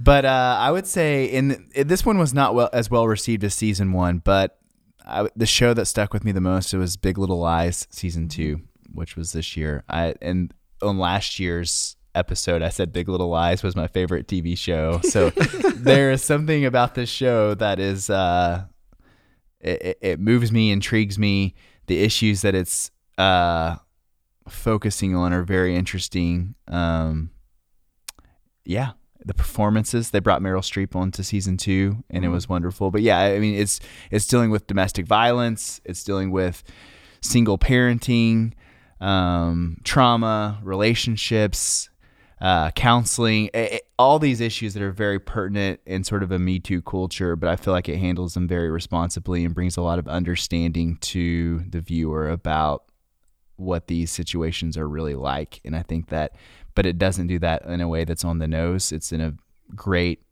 But 0.00 0.24
uh, 0.24 0.56
I 0.58 0.70
would 0.70 0.86
say 0.86 1.26
in 1.26 1.68
this 1.74 2.04
one 2.04 2.18
was 2.18 2.32
not 2.34 2.54
well 2.54 2.70
as 2.72 2.90
well 2.90 3.06
received 3.06 3.44
as 3.44 3.54
season 3.54 3.92
one, 3.92 4.18
but 4.18 4.58
I, 5.06 5.28
the 5.36 5.46
show 5.46 5.74
that 5.74 5.86
stuck 5.86 6.12
with 6.12 6.24
me 6.24 6.32
the 6.32 6.40
most 6.40 6.72
it 6.74 6.78
was 6.78 6.96
Big 6.96 7.18
Little 7.18 7.38
Lies 7.38 7.86
season 7.90 8.28
two, 8.28 8.60
which 8.92 9.16
was 9.16 9.32
this 9.32 9.56
year. 9.56 9.84
I 9.88 10.14
and 10.22 10.52
on 10.82 10.98
last 10.98 11.38
year's 11.38 11.96
episode, 12.14 12.62
I 12.62 12.68
said 12.70 12.92
Big 12.92 13.08
Little 13.08 13.28
Lies 13.28 13.62
was 13.62 13.76
my 13.76 13.86
favorite 13.86 14.26
TV 14.26 14.56
show. 14.58 15.00
So 15.02 15.30
there 15.76 16.10
is 16.10 16.22
something 16.24 16.64
about 16.64 16.94
this 16.94 17.08
show 17.08 17.54
that 17.54 17.78
is 17.78 18.10
uh, 18.10 18.64
it, 19.60 19.82
it- 19.82 19.98
it 20.00 20.20
moves 20.20 20.50
me, 20.52 20.70
intrigues 20.72 21.18
me. 21.18 21.54
The 21.86 22.02
issues 22.02 22.42
that 22.42 22.54
it's 22.54 22.90
uh, 23.18 23.76
focusing 24.48 25.14
on 25.16 25.32
are 25.32 25.42
very 25.42 25.74
interesting. 25.76 26.54
Um, 26.68 27.30
yeah, 28.64 28.92
the 29.24 29.34
performances 29.34 30.10
they 30.10 30.18
brought 30.20 30.40
Meryl 30.42 30.62
Streep 30.62 30.96
onto 30.96 31.22
season 31.22 31.56
two, 31.56 32.02
and 32.08 32.24
it 32.24 32.28
was 32.28 32.48
wonderful. 32.48 32.90
But 32.90 33.02
yeah, 33.02 33.18
I 33.18 33.38
mean, 33.38 33.54
it's 33.54 33.80
it's 34.10 34.26
dealing 34.26 34.50
with 34.50 34.66
domestic 34.66 35.06
violence. 35.06 35.80
It's 35.84 36.02
dealing 36.04 36.30
with 36.30 36.62
single 37.20 37.58
parenting, 37.58 38.52
um, 39.00 39.76
trauma, 39.84 40.58
relationships, 40.62 41.90
uh, 42.40 42.70
counseling, 42.70 43.50
a- 43.52 43.76
a- 43.76 43.80
all 43.98 44.18
these 44.18 44.40
issues 44.40 44.72
that 44.72 44.82
are 44.82 44.92
very 44.92 45.18
pertinent 45.20 45.80
in 45.84 46.02
sort 46.04 46.22
of 46.22 46.32
a 46.32 46.38
Me 46.38 46.58
Too 46.58 46.80
culture. 46.80 47.36
But 47.36 47.50
I 47.50 47.56
feel 47.56 47.74
like 47.74 47.88
it 47.88 47.98
handles 47.98 48.32
them 48.34 48.48
very 48.48 48.70
responsibly 48.70 49.44
and 49.44 49.54
brings 49.54 49.76
a 49.76 49.82
lot 49.82 49.98
of 49.98 50.08
understanding 50.08 50.96
to 51.02 51.60
the 51.68 51.80
viewer 51.82 52.30
about 52.30 52.84
what 53.56 53.88
these 53.88 54.10
situations 54.10 54.78
are 54.78 54.88
really 54.88 55.14
like. 55.14 55.60
And 55.66 55.76
I 55.76 55.82
think 55.82 56.08
that, 56.08 56.32
but 56.74 56.86
it 56.86 56.98
doesn't 56.98 57.26
do 57.26 57.38
that 57.40 57.64
in 57.64 57.80
a 57.80 57.88
way 57.88 58.04
that's 58.04 58.24
on 58.24 58.38
the 58.38 58.48
nose. 58.48 58.92
It's 58.92 59.12
in 59.12 59.20
a 59.20 59.34
great 59.74 60.22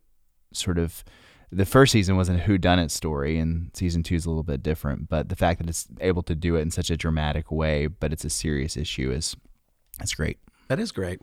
sort 0.53 0.77
of. 0.77 1.03
The 1.51 1.65
first 1.65 1.91
season 1.91 2.15
was 2.15 2.29
a 2.29 2.37
who 2.37 2.59
done 2.59 2.77
it 2.77 2.91
story, 2.91 3.39
and 3.39 3.71
season 3.73 4.03
two 4.03 4.15
is 4.15 4.25
a 4.25 4.29
little 4.29 4.43
bit 4.43 4.61
different. 4.61 5.09
But 5.09 5.29
the 5.29 5.35
fact 5.35 5.59
that 5.59 5.69
it's 5.69 5.87
able 5.99 6.21
to 6.23 6.35
do 6.35 6.55
it 6.55 6.61
in 6.61 6.69
such 6.69 6.91
a 6.91 6.97
dramatic 6.97 7.51
way, 7.51 7.87
but 7.87 8.13
it's 8.13 8.23
a 8.23 8.29
serious 8.29 8.77
issue, 8.77 9.11
is 9.11 9.35
that's 9.97 10.13
great. 10.13 10.37
That 10.69 10.79
is 10.79 10.91
great. 10.91 11.19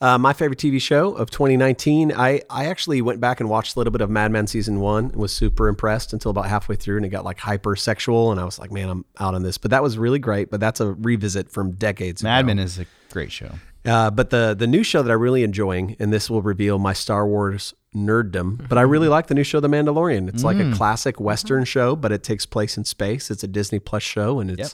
Uh, 0.00 0.16
my 0.16 0.32
favorite 0.32 0.58
TV 0.58 0.80
show 0.80 1.12
of 1.12 1.30
2019. 1.30 2.12
I, 2.12 2.40
I 2.48 2.64
actually 2.66 3.02
went 3.02 3.20
back 3.20 3.40
and 3.40 3.48
watched 3.48 3.76
a 3.76 3.78
little 3.78 3.90
bit 3.90 4.00
of 4.00 4.08
Mad 4.08 4.32
Men 4.32 4.46
season 4.46 4.80
one 4.80 5.06
and 5.06 5.16
was 5.16 5.32
super 5.32 5.68
impressed 5.68 6.14
until 6.14 6.30
about 6.30 6.46
halfway 6.46 6.76
through 6.76 6.96
and 6.96 7.04
it 7.04 7.10
got 7.10 7.24
like 7.24 7.38
hyper 7.38 7.76
sexual 7.76 8.32
and 8.32 8.40
I 8.40 8.44
was 8.44 8.58
like, 8.58 8.72
man, 8.72 8.88
I'm 8.88 9.04
out 9.20 9.34
on 9.34 9.42
this. 9.42 9.58
But 9.58 9.70
that 9.70 9.82
was 9.82 9.98
really 9.98 10.18
great. 10.18 10.50
But 10.50 10.60
that's 10.60 10.80
a 10.80 10.92
revisit 10.94 11.50
from 11.50 11.72
decades 11.72 12.22
Mad 12.22 12.40
ago. 12.40 12.46
Men 12.46 12.58
is 12.58 12.78
a 12.78 12.86
great 13.10 13.32
show. 13.32 13.50
Uh, 13.86 14.10
but 14.10 14.30
the 14.30 14.54
the 14.58 14.66
new 14.66 14.82
show 14.82 15.02
that 15.02 15.10
I'm 15.12 15.20
really 15.20 15.42
enjoying, 15.44 15.96
and 16.00 16.12
this 16.12 16.28
will 16.28 16.42
reveal 16.42 16.78
my 16.78 16.92
Star 16.92 17.26
Wars 17.26 17.72
nerddom, 17.94 18.68
but 18.68 18.76
I 18.76 18.82
really 18.82 19.08
like 19.08 19.28
the 19.28 19.34
new 19.34 19.44
show, 19.44 19.60
The 19.60 19.68
Mandalorian. 19.68 20.28
It's 20.28 20.44
like 20.44 20.58
a 20.58 20.70
classic 20.74 21.18
Western 21.20 21.64
show, 21.64 21.96
but 21.96 22.12
it 22.12 22.22
takes 22.22 22.44
place 22.44 22.76
in 22.76 22.84
space. 22.84 23.30
It's 23.30 23.42
a 23.42 23.46
Disney 23.48 23.78
Plus 23.78 24.02
show, 24.02 24.38
and 24.40 24.50
it's 24.50 24.58
Yep. 24.58 24.70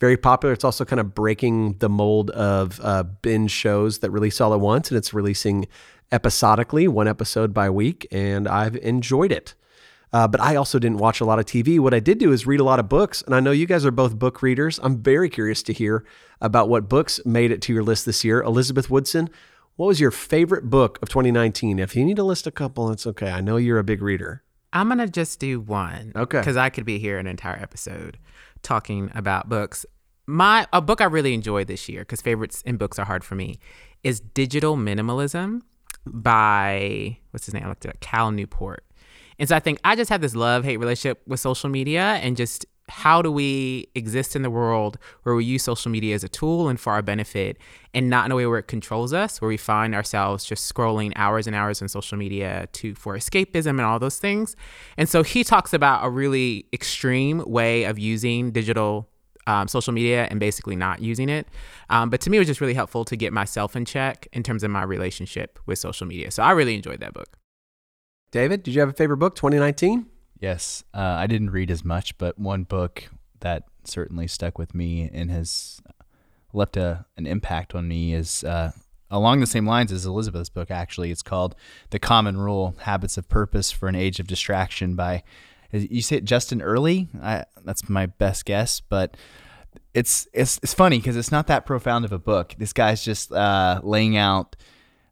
very 0.00 0.16
popular. 0.16 0.52
It's 0.52 0.64
also 0.64 0.84
kind 0.84 0.98
of 0.98 1.14
breaking 1.14 1.76
the 1.78 1.88
mold 1.88 2.30
of 2.30 2.80
uh, 2.82 3.04
binge 3.22 3.52
shows 3.52 3.98
that 3.98 4.10
release 4.10 4.40
all 4.40 4.52
at 4.52 4.58
once, 4.60 4.90
and 4.90 4.98
it's 4.98 5.14
releasing 5.14 5.68
episodically, 6.10 6.88
one 6.88 7.06
episode 7.08 7.52
by 7.54 7.68
week, 7.70 8.06
and 8.10 8.48
I've 8.48 8.76
enjoyed 8.76 9.32
it. 9.32 9.54
Uh, 10.12 10.28
but 10.28 10.40
I 10.40 10.56
also 10.56 10.78
didn't 10.78 10.98
watch 10.98 11.20
a 11.20 11.24
lot 11.24 11.38
of 11.38 11.44
TV. 11.46 11.78
What 11.78 11.92
I 11.92 12.00
did 12.00 12.18
do 12.18 12.32
is 12.32 12.46
read 12.46 12.60
a 12.60 12.64
lot 12.64 12.78
of 12.78 12.88
books, 12.88 13.22
and 13.22 13.34
I 13.34 13.40
know 13.40 13.50
you 13.50 13.66
guys 13.66 13.84
are 13.84 13.90
both 13.90 14.18
book 14.18 14.40
readers. 14.40 14.78
I'm 14.82 15.02
very 15.02 15.28
curious 15.28 15.62
to 15.64 15.72
hear 15.72 16.04
about 16.40 16.68
what 16.68 16.88
books 16.88 17.20
made 17.24 17.50
it 17.50 17.60
to 17.62 17.72
your 17.72 17.82
list 17.82 18.06
this 18.06 18.24
year. 18.24 18.42
Elizabeth 18.42 18.88
Woodson, 18.88 19.28
what 19.76 19.86
was 19.86 20.00
your 20.00 20.10
favorite 20.10 20.70
book 20.70 20.98
of 21.02 21.08
2019? 21.08 21.78
If 21.78 21.96
you 21.96 22.04
need 22.04 22.16
to 22.16 22.22
list 22.22 22.46
a 22.46 22.50
couple, 22.50 22.90
it's 22.90 23.06
okay. 23.06 23.30
I 23.30 23.40
know 23.40 23.56
you're 23.56 23.78
a 23.78 23.84
big 23.84 24.00
reader. 24.00 24.42
I'm 24.72 24.88
gonna 24.88 25.06
just 25.06 25.38
do 25.40 25.60
one. 25.60 26.12
Okay. 26.14 26.38
Because 26.38 26.56
I 26.56 26.70
could 26.70 26.84
be 26.84 26.98
here 26.98 27.18
an 27.18 27.26
entire 27.26 27.56
episode 27.56 28.18
talking 28.62 29.10
about 29.14 29.48
books. 29.48 29.86
My 30.26 30.66
a 30.72 30.80
book 30.80 31.00
I 31.00 31.04
really 31.04 31.34
enjoyed 31.34 31.66
this 31.66 31.88
year 31.88 32.02
because 32.02 32.20
favorites 32.20 32.62
in 32.62 32.76
books 32.76 32.98
are 32.98 33.04
hard 33.04 33.22
for 33.22 33.34
me 33.34 33.58
is 34.02 34.20
Digital 34.20 34.76
Minimalism 34.76 35.62
by 36.06 37.18
what's 37.30 37.46
his 37.46 37.54
name? 37.54 37.64
I 37.64 37.68
looked 37.68 37.84
it 37.84 37.90
up. 37.90 38.00
Cal 38.00 38.30
Newport. 38.30 38.84
And 39.38 39.48
so 39.48 39.56
I 39.56 39.60
think 39.60 39.78
I 39.84 39.96
just 39.96 40.10
have 40.10 40.20
this 40.20 40.34
love 40.34 40.64
hate 40.64 40.78
relationship 40.78 41.22
with 41.26 41.40
social 41.40 41.68
media 41.68 42.18
and 42.22 42.36
just 42.36 42.66
how 42.88 43.20
do 43.20 43.32
we 43.32 43.88
exist 43.94 44.36
in 44.36 44.42
the 44.42 44.50
world 44.50 44.98
where 45.24 45.34
we 45.34 45.44
use 45.44 45.62
social 45.62 45.90
media 45.90 46.14
as 46.14 46.22
a 46.22 46.28
tool 46.28 46.68
and 46.68 46.78
for 46.78 46.92
our 46.92 47.02
benefit 47.02 47.58
and 47.92 48.08
not 48.08 48.26
in 48.26 48.32
a 48.32 48.36
way 48.36 48.46
where 48.46 48.58
it 48.58 48.68
controls 48.68 49.12
us 49.12 49.40
where 49.40 49.48
we 49.48 49.56
find 49.56 49.94
ourselves 49.94 50.44
just 50.44 50.72
scrolling 50.72 51.12
hours 51.16 51.46
and 51.46 51.56
hours 51.56 51.82
on 51.82 51.88
social 51.88 52.16
media 52.16 52.68
to 52.72 52.94
for 52.94 53.16
escapism 53.16 53.70
and 53.70 53.82
all 53.82 53.98
those 53.98 54.18
things. 54.18 54.54
And 54.96 55.08
so 55.08 55.22
he 55.22 55.42
talks 55.42 55.72
about 55.72 56.04
a 56.04 56.10
really 56.10 56.66
extreme 56.72 57.42
way 57.46 57.84
of 57.84 57.98
using 57.98 58.52
digital 58.52 59.08
um, 59.48 59.68
social 59.68 59.92
media 59.92 60.26
and 60.30 60.40
basically 60.40 60.74
not 60.76 61.00
using 61.00 61.28
it. 61.28 61.46
Um, 61.90 62.10
but 62.10 62.20
to 62.22 62.30
me 62.30 62.36
it 62.36 62.40
was 62.40 62.48
just 62.48 62.60
really 62.60 62.74
helpful 62.74 63.04
to 63.04 63.16
get 63.16 63.32
myself 63.32 63.76
in 63.76 63.84
check 63.84 64.28
in 64.32 64.42
terms 64.42 64.62
of 64.62 64.70
my 64.70 64.82
relationship 64.82 65.58
with 65.66 65.78
social 65.78 66.06
media. 66.06 66.30
So 66.30 66.42
i 66.42 66.52
really 66.52 66.74
enjoyed 66.74 67.00
that 67.00 67.14
book 67.14 67.36
David, 68.30 68.62
did 68.62 68.74
you 68.74 68.80
have 68.80 68.88
a 68.88 68.94
favorite 68.94 69.18
book 69.18 69.34
2019? 69.34 70.06
Yes, 70.40 70.84
uh, 70.92 70.98
I 70.98 71.26
didn't 71.26 71.50
read 71.50 71.70
as 71.70 71.84
much, 71.84 72.18
but 72.18 72.38
one 72.38 72.64
book 72.64 73.08
that 73.40 73.64
certainly 73.84 74.26
stuck 74.26 74.58
with 74.58 74.74
me 74.74 75.08
and 75.12 75.30
has 75.30 75.80
left 76.52 76.76
a, 76.76 77.06
an 77.16 77.26
impact 77.26 77.74
on 77.74 77.88
me 77.88 78.12
is 78.12 78.44
uh, 78.44 78.72
along 79.10 79.40
the 79.40 79.46
same 79.46 79.66
lines 79.66 79.92
as 79.92 80.04
Elizabeth's 80.04 80.48
book. 80.48 80.70
Actually, 80.70 81.10
it's 81.10 81.22
called 81.22 81.54
"The 81.90 81.98
Common 81.98 82.36
Rule: 82.36 82.74
Habits 82.80 83.16
of 83.16 83.28
Purpose 83.28 83.70
for 83.70 83.88
an 83.88 83.94
Age 83.94 84.20
of 84.20 84.26
Distraction" 84.26 84.96
by 84.96 85.22
you 85.72 86.02
say 86.02 86.16
it 86.16 86.24
Justin 86.24 86.62
Earley? 86.62 87.08
I, 87.20 87.44
that's 87.64 87.88
my 87.88 88.06
best 88.06 88.44
guess, 88.44 88.80
but 88.80 89.16
it's 89.94 90.28
it's 90.32 90.58
it's 90.62 90.74
funny 90.74 90.98
because 90.98 91.16
it's 91.16 91.32
not 91.32 91.46
that 91.48 91.66
profound 91.66 92.04
of 92.04 92.12
a 92.12 92.18
book. 92.18 92.54
This 92.58 92.72
guy's 92.72 93.04
just 93.04 93.32
uh, 93.32 93.80
laying 93.82 94.16
out 94.16 94.56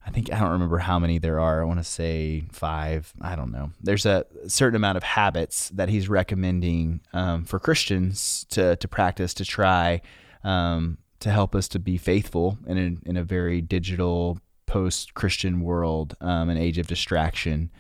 I 0.07 0.11
think 0.11 0.33
I 0.33 0.39
don't 0.39 0.53
remember 0.53 0.79
how 0.79 0.99
many 0.99 1.19
there 1.19 1.41
are. 1.41 1.63
I 1.63 1.65
want 1.65 1.81
to 1.81 1.85
say 1.85 2.45
five. 2.53 3.13
I 3.21 3.37
don't 3.37 3.51
know. 3.51 3.71
There's 3.81 4.05
a 4.05 4.27
certain 4.47 4.77
amount 4.77 4.97
of 4.97 5.03
habits 5.03 5.71
that 5.71 5.89
he's 5.89 6.09
recommending 6.09 7.01
um, 7.13 7.45
for 7.45 7.59
Christians 7.59 8.45
to 8.51 8.77
to 8.77 8.89
practice 8.89 9.33
to 9.35 9.45
try 9.45 10.03
um, 10.43 10.99
to 11.21 11.31
help 11.31 11.55
us 11.55 11.69
to 11.69 11.79
be 11.79 11.97
faithful 11.97 12.59
in 12.67 12.79
a, 12.79 13.09
in 13.09 13.17
a 13.17 13.25
very 13.25 13.63
digital 13.63 14.39
post 14.67 15.15
Christian 15.15 15.63
world, 15.63 16.15
um, 16.21 16.51
an 16.51 16.59
age 16.59 16.77
of 16.79 16.87
distraction, 16.87 17.71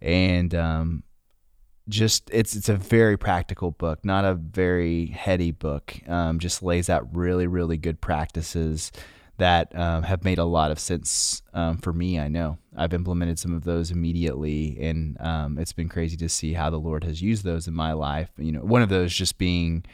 and 0.00 0.54
um, 0.54 1.02
just 1.88 2.30
it's 2.32 2.54
it's 2.54 2.68
a 2.68 2.76
very 2.76 3.16
practical 3.16 3.72
book, 3.72 4.04
not 4.04 4.24
a 4.24 4.34
very 4.34 5.06
heady 5.06 5.50
book. 5.50 5.96
Um, 6.08 6.38
just 6.38 6.62
lays 6.62 6.88
out 6.88 7.14
really 7.14 7.48
really 7.48 7.76
good 7.76 8.00
practices 8.00 8.92
that 9.38 9.74
um, 9.78 10.02
have 10.02 10.24
made 10.24 10.38
a 10.38 10.44
lot 10.44 10.70
of 10.70 10.78
sense 10.78 11.42
um, 11.52 11.78
for 11.78 11.92
me. 11.92 12.18
I 12.18 12.28
know 12.28 12.58
I've 12.76 12.94
implemented 12.94 13.38
some 13.38 13.54
of 13.54 13.64
those 13.64 13.90
immediately, 13.90 14.78
and 14.80 15.20
um, 15.20 15.58
it's 15.58 15.72
been 15.72 15.88
crazy 15.88 16.16
to 16.18 16.28
see 16.28 16.54
how 16.54 16.70
the 16.70 16.78
Lord 16.78 17.04
has 17.04 17.20
used 17.20 17.44
those 17.44 17.68
in 17.68 17.74
my 17.74 17.92
life. 17.92 18.30
You 18.38 18.52
know, 18.52 18.60
one 18.60 18.82
of 18.82 18.88
those 18.88 19.12
just 19.12 19.38
being 19.38 19.84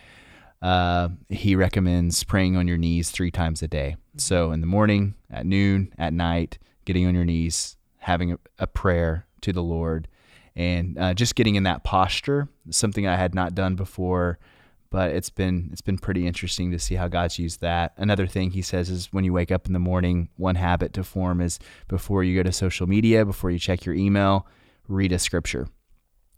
uh, 0.60 1.08
He 1.28 1.56
recommends 1.56 2.22
praying 2.22 2.56
on 2.56 2.68
your 2.68 2.78
knees 2.78 3.10
three 3.10 3.30
times 3.30 3.62
a 3.62 3.68
day. 3.68 3.96
So 4.16 4.52
in 4.52 4.60
the 4.60 4.66
morning, 4.66 5.14
at 5.30 5.44
noon, 5.44 5.92
at 5.98 6.12
night, 6.12 6.58
getting 6.84 7.06
on 7.06 7.14
your 7.14 7.24
knees, 7.24 7.76
having 7.98 8.32
a, 8.32 8.38
a 8.58 8.66
prayer 8.66 9.26
to 9.40 9.52
the 9.52 9.62
Lord, 9.62 10.06
and 10.54 10.98
uh, 10.98 11.14
just 11.14 11.34
getting 11.34 11.54
in 11.54 11.62
that 11.64 11.82
posture, 11.82 12.48
something 12.70 13.06
I 13.06 13.16
had 13.16 13.34
not 13.34 13.54
done 13.54 13.74
before 13.74 14.38
but 14.92 15.10
it's 15.10 15.30
been 15.30 15.70
it's 15.72 15.80
been 15.80 15.98
pretty 15.98 16.26
interesting 16.26 16.70
to 16.70 16.78
see 16.78 16.94
how 16.94 17.08
God's 17.08 17.38
used 17.38 17.62
that. 17.62 17.94
Another 17.96 18.26
thing 18.26 18.50
he 18.50 18.60
says 18.60 18.90
is 18.90 19.10
when 19.10 19.24
you 19.24 19.32
wake 19.32 19.50
up 19.50 19.66
in 19.66 19.72
the 19.72 19.78
morning, 19.78 20.28
one 20.36 20.54
habit 20.54 20.92
to 20.92 21.02
form 21.02 21.40
is 21.40 21.58
before 21.88 22.22
you 22.22 22.36
go 22.36 22.42
to 22.42 22.52
social 22.52 22.86
media, 22.86 23.24
before 23.24 23.50
you 23.50 23.58
check 23.58 23.86
your 23.86 23.94
email, 23.94 24.46
read 24.86 25.10
a 25.10 25.18
scripture. 25.18 25.66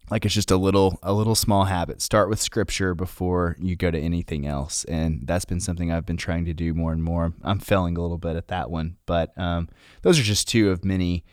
Like 0.08 0.24
it's 0.24 0.34
just 0.34 0.52
a 0.52 0.56
little 0.56 1.00
a 1.02 1.12
little 1.12 1.34
small 1.34 1.64
habit. 1.64 2.00
Start 2.00 2.28
with 2.28 2.40
scripture 2.40 2.94
before 2.94 3.56
you 3.58 3.74
go 3.74 3.90
to 3.90 3.98
anything 3.98 4.46
else, 4.46 4.84
and 4.84 5.26
that's 5.26 5.44
been 5.44 5.60
something 5.60 5.90
I've 5.90 6.06
been 6.06 6.16
trying 6.16 6.44
to 6.44 6.54
do 6.54 6.74
more 6.74 6.92
and 6.92 7.02
more. 7.02 7.34
I'm 7.42 7.58
failing 7.58 7.96
a 7.96 8.02
little 8.02 8.18
bit 8.18 8.36
at 8.36 8.48
that 8.48 8.70
one, 8.70 8.98
but 9.04 9.36
um, 9.36 9.68
those 10.02 10.18
are 10.20 10.22
just 10.22 10.46
two 10.46 10.70
of 10.70 10.84
many 10.84 11.24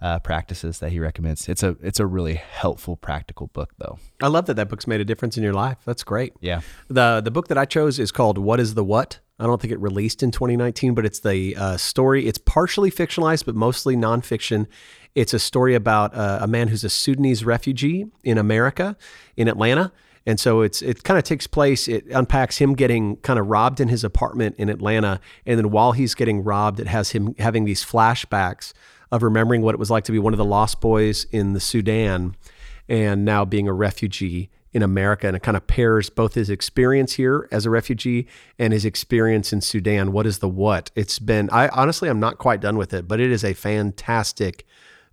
uh, 0.00 0.18
practices 0.20 0.78
that 0.78 0.92
he 0.92 1.00
recommends. 1.00 1.48
It's 1.48 1.62
a 1.62 1.76
it's 1.82 2.00
a 2.00 2.06
really 2.06 2.34
helpful, 2.34 2.96
practical 2.96 3.48
book, 3.48 3.72
though. 3.78 3.98
I 4.22 4.28
love 4.28 4.46
that 4.46 4.54
that 4.54 4.68
book's 4.68 4.86
made 4.86 5.00
a 5.00 5.04
difference 5.04 5.36
in 5.36 5.42
your 5.42 5.52
life. 5.52 5.78
That's 5.84 6.04
great. 6.04 6.34
Yeah. 6.40 6.60
The 6.88 7.20
the 7.20 7.30
book 7.30 7.48
that 7.48 7.58
I 7.58 7.64
chose 7.64 7.98
is 7.98 8.12
called 8.12 8.38
"What 8.38 8.60
Is 8.60 8.74
the 8.74 8.84
What." 8.84 9.20
I 9.40 9.46
don't 9.46 9.60
think 9.60 9.72
it 9.72 9.78
released 9.78 10.24
in 10.24 10.32
2019, 10.32 10.94
but 10.94 11.06
it's 11.06 11.20
the 11.20 11.54
uh, 11.56 11.76
story. 11.76 12.26
It's 12.26 12.38
partially 12.38 12.90
fictionalized, 12.90 13.44
but 13.44 13.54
mostly 13.54 13.96
nonfiction. 13.96 14.66
It's 15.14 15.32
a 15.32 15.38
story 15.38 15.76
about 15.76 16.12
uh, 16.14 16.38
a 16.40 16.48
man 16.48 16.68
who's 16.68 16.82
a 16.82 16.90
Sudanese 16.90 17.44
refugee 17.44 18.06
in 18.24 18.36
America, 18.36 18.96
in 19.36 19.46
Atlanta. 19.46 19.92
And 20.26 20.38
so 20.38 20.60
it's 20.60 20.82
it 20.82 21.04
kind 21.04 21.16
of 21.16 21.24
takes 21.24 21.46
place. 21.46 21.88
It 21.88 22.06
unpacks 22.08 22.58
him 22.58 22.74
getting 22.74 23.16
kind 23.18 23.38
of 23.38 23.46
robbed 23.46 23.80
in 23.80 23.88
his 23.88 24.04
apartment 24.04 24.56
in 24.58 24.68
Atlanta, 24.68 25.20
and 25.46 25.58
then 25.58 25.70
while 25.70 25.92
he's 25.92 26.14
getting 26.14 26.44
robbed, 26.44 26.80
it 26.80 26.86
has 26.86 27.12
him 27.12 27.34
having 27.38 27.64
these 27.64 27.82
flashbacks 27.82 28.74
of 29.10 29.22
remembering 29.22 29.62
what 29.62 29.74
it 29.74 29.78
was 29.78 29.90
like 29.90 30.04
to 30.04 30.12
be 30.12 30.18
one 30.18 30.32
of 30.32 30.38
the 30.38 30.44
lost 30.44 30.80
boys 30.80 31.24
in 31.30 31.52
the 31.52 31.60
Sudan 31.60 32.36
and 32.88 33.24
now 33.24 33.44
being 33.44 33.68
a 33.68 33.72
refugee 33.72 34.50
in 34.72 34.82
America. 34.82 35.26
And 35.26 35.36
it 35.36 35.42
kind 35.42 35.56
of 35.56 35.66
pairs 35.66 36.10
both 36.10 36.34
his 36.34 36.50
experience 36.50 37.14
here 37.14 37.48
as 37.50 37.66
a 37.66 37.70
refugee 37.70 38.26
and 38.58 38.72
his 38.72 38.84
experience 38.84 39.52
in 39.52 39.60
Sudan. 39.60 40.12
What 40.12 40.26
is 40.26 40.38
the 40.38 40.48
what? 40.48 40.90
It's 40.94 41.18
been, 41.18 41.48
I 41.50 41.68
honestly, 41.68 42.08
I'm 42.08 42.20
not 42.20 42.38
quite 42.38 42.60
done 42.60 42.76
with 42.76 42.92
it, 42.92 43.08
but 43.08 43.20
it 43.20 43.30
is 43.30 43.44
a 43.44 43.54
fantastic 43.54 44.66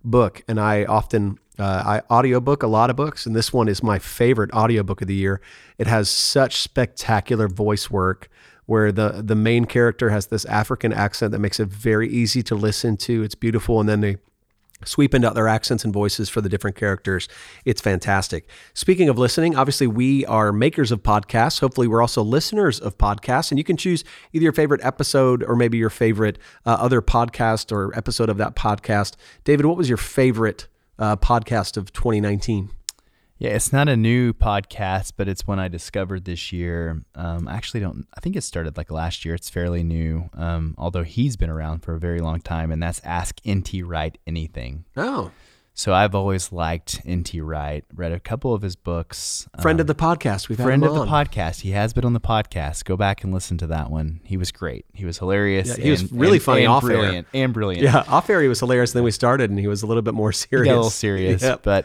book. 0.04 0.42
And 0.46 0.60
I 0.60 0.84
often, 0.84 1.38
uh, 1.58 2.02
I 2.08 2.14
audiobook 2.14 2.62
a 2.62 2.66
lot 2.66 2.90
of 2.90 2.96
books, 2.96 3.24
and 3.24 3.34
this 3.34 3.52
one 3.52 3.66
is 3.66 3.82
my 3.82 3.98
favorite 3.98 4.52
audiobook 4.52 5.00
of 5.00 5.08
the 5.08 5.14
year. 5.14 5.40
It 5.78 5.86
has 5.86 6.10
such 6.10 6.60
spectacular 6.60 7.48
voice 7.48 7.90
work 7.90 8.28
where 8.66 8.92
the 8.92 9.22
the 9.24 9.36
main 9.36 9.64
character 9.64 10.10
has 10.10 10.26
this 10.26 10.44
African 10.46 10.92
accent 10.92 11.32
that 11.32 11.38
makes 11.38 11.58
it 11.58 11.68
very 11.68 12.08
easy 12.08 12.42
to 12.44 12.54
listen 12.54 12.96
to. 12.98 13.22
It's 13.22 13.34
beautiful, 13.34 13.80
and 13.80 13.88
then 13.88 14.00
they 14.00 14.16
sweep 14.84 15.14
into 15.14 15.28
other 15.28 15.48
accents 15.48 15.84
and 15.84 15.92
voices 15.92 16.28
for 16.28 16.40
the 16.40 16.48
different 16.48 16.76
characters. 16.76 17.28
It's 17.64 17.80
fantastic. 17.80 18.48
Speaking 18.74 19.08
of 19.08 19.18
listening, 19.18 19.56
obviously 19.56 19.86
we 19.86 20.26
are 20.26 20.52
makers 20.52 20.92
of 20.92 21.02
podcasts. 21.02 21.60
Hopefully, 21.60 21.88
we're 21.88 22.02
also 22.02 22.22
listeners 22.22 22.78
of 22.78 22.98
podcasts, 22.98 23.50
and 23.50 23.58
you 23.58 23.64
can 23.64 23.76
choose 23.76 24.04
either 24.32 24.42
your 24.42 24.52
favorite 24.52 24.84
episode 24.84 25.42
or 25.42 25.56
maybe 25.56 25.78
your 25.78 25.90
favorite 25.90 26.38
uh, 26.64 26.76
other 26.78 27.00
podcast 27.00 27.72
or 27.72 27.96
episode 27.96 28.28
of 28.28 28.36
that 28.36 28.54
podcast. 28.54 29.14
David, 29.44 29.66
what 29.66 29.76
was 29.76 29.88
your 29.88 29.98
favorite 29.98 30.66
uh, 30.98 31.16
podcast 31.16 31.76
of 31.76 31.92
2019? 31.92 32.70
Yeah, 33.38 33.50
it's 33.50 33.72
not 33.72 33.88
a 33.88 33.96
new 33.96 34.32
podcast, 34.32 35.12
but 35.16 35.28
it's 35.28 35.46
one 35.46 35.58
I 35.58 35.68
discovered 35.68 36.24
this 36.24 36.52
year. 36.52 37.02
Um, 37.14 37.46
I 37.48 37.54
actually 37.54 37.80
don't. 37.80 38.06
I 38.16 38.20
think 38.20 38.34
it 38.34 38.42
started 38.42 38.78
like 38.78 38.90
last 38.90 39.24
year. 39.26 39.34
It's 39.34 39.50
fairly 39.50 39.82
new, 39.82 40.30
um, 40.32 40.74
although 40.78 41.02
he's 41.02 41.36
been 41.36 41.50
around 41.50 41.80
for 41.80 41.94
a 41.94 42.00
very 42.00 42.20
long 42.20 42.40
time, 42.40 42.72
and 42.72 42.82
that's 42.82 43.00
Ask 43.04 43.40
NT 43.46 43.84
Wright 43.84 44.16
Anything. 44.26 44.86
Oh, 44.96 45.32
so 45.78 45.92
I've 45.92 46.14
always 46.14 46.52
liked 46.52 47.06
NT 47.06 47.34
Wright. 47.42 47.84
Read 47.94 48.10
a 48.10 48.18
couple 48.18 48.54
of 48.54 48.62
his 48.62 48.76
books. 48.76 49.46
Friend 49.60 49.78
um, 49.78 49.82
of 49.82 49.86
the 49.86 49.94
podcast. 49.94 50.48
We've 50.48 50.56
had 50.56 50.64
friend 50.64 50.82
of 50.82 50.94
the 50.94 51.04
podcast. 51.04 51.60
He 51.60 51.72
has 51.72 51.92
been 51.92 52.06
on 52.06 52.14
the 52.14 52.20
podcast. 52.20 52.86
Go 52.86 52.96
back 52.96 53.22
and 53.22 53.34
listen 53.34 53.58
to 53.58 53.66
that 53.66 53.90
one. 53.90 54.22
He 54.24 54.38
was 54.38 54.50
great. 54.50 54.86
He 54.94 55.04
was 55.04 55.18
hilarious. 55.18 55.76
Yeah, 55.76 55.84
he 55.84 55.90
was 55.90 56.10
really 56.10 56.38
and, 56.38 56.42
funny 56.42 56.64
and 56.64 56.72
off 56.72 56.82
brilliant 56.82 57.28
air. 57.34 57.44
and 57.44 57.52
brilliant. 57.52 57.84
Yeah, 57.84 58.04
off 58.08 58.30
air 58.30 58.40
he 58.40 58.48
was 58.48 58.60
hilarious. 58.60 58.92
And 58.92 59.00
then 59.00 59.04
we 59.04 59.10
started, 59.10 59.50
and 59.50 59.58
he 59.58 59.66
was 59.66 59.82
a 59.82 59.86
little 59.86 60.02
bit 60.02 60.14
more 60.14 60.32
serious. 60.32 60.64
He 60.64 60.70
got 60.70 60.76
a 60.76 60.76
little 60.76 60.90
serious, 60.90 61.42
Yep. 61.42 61.62
but 61.62 61.84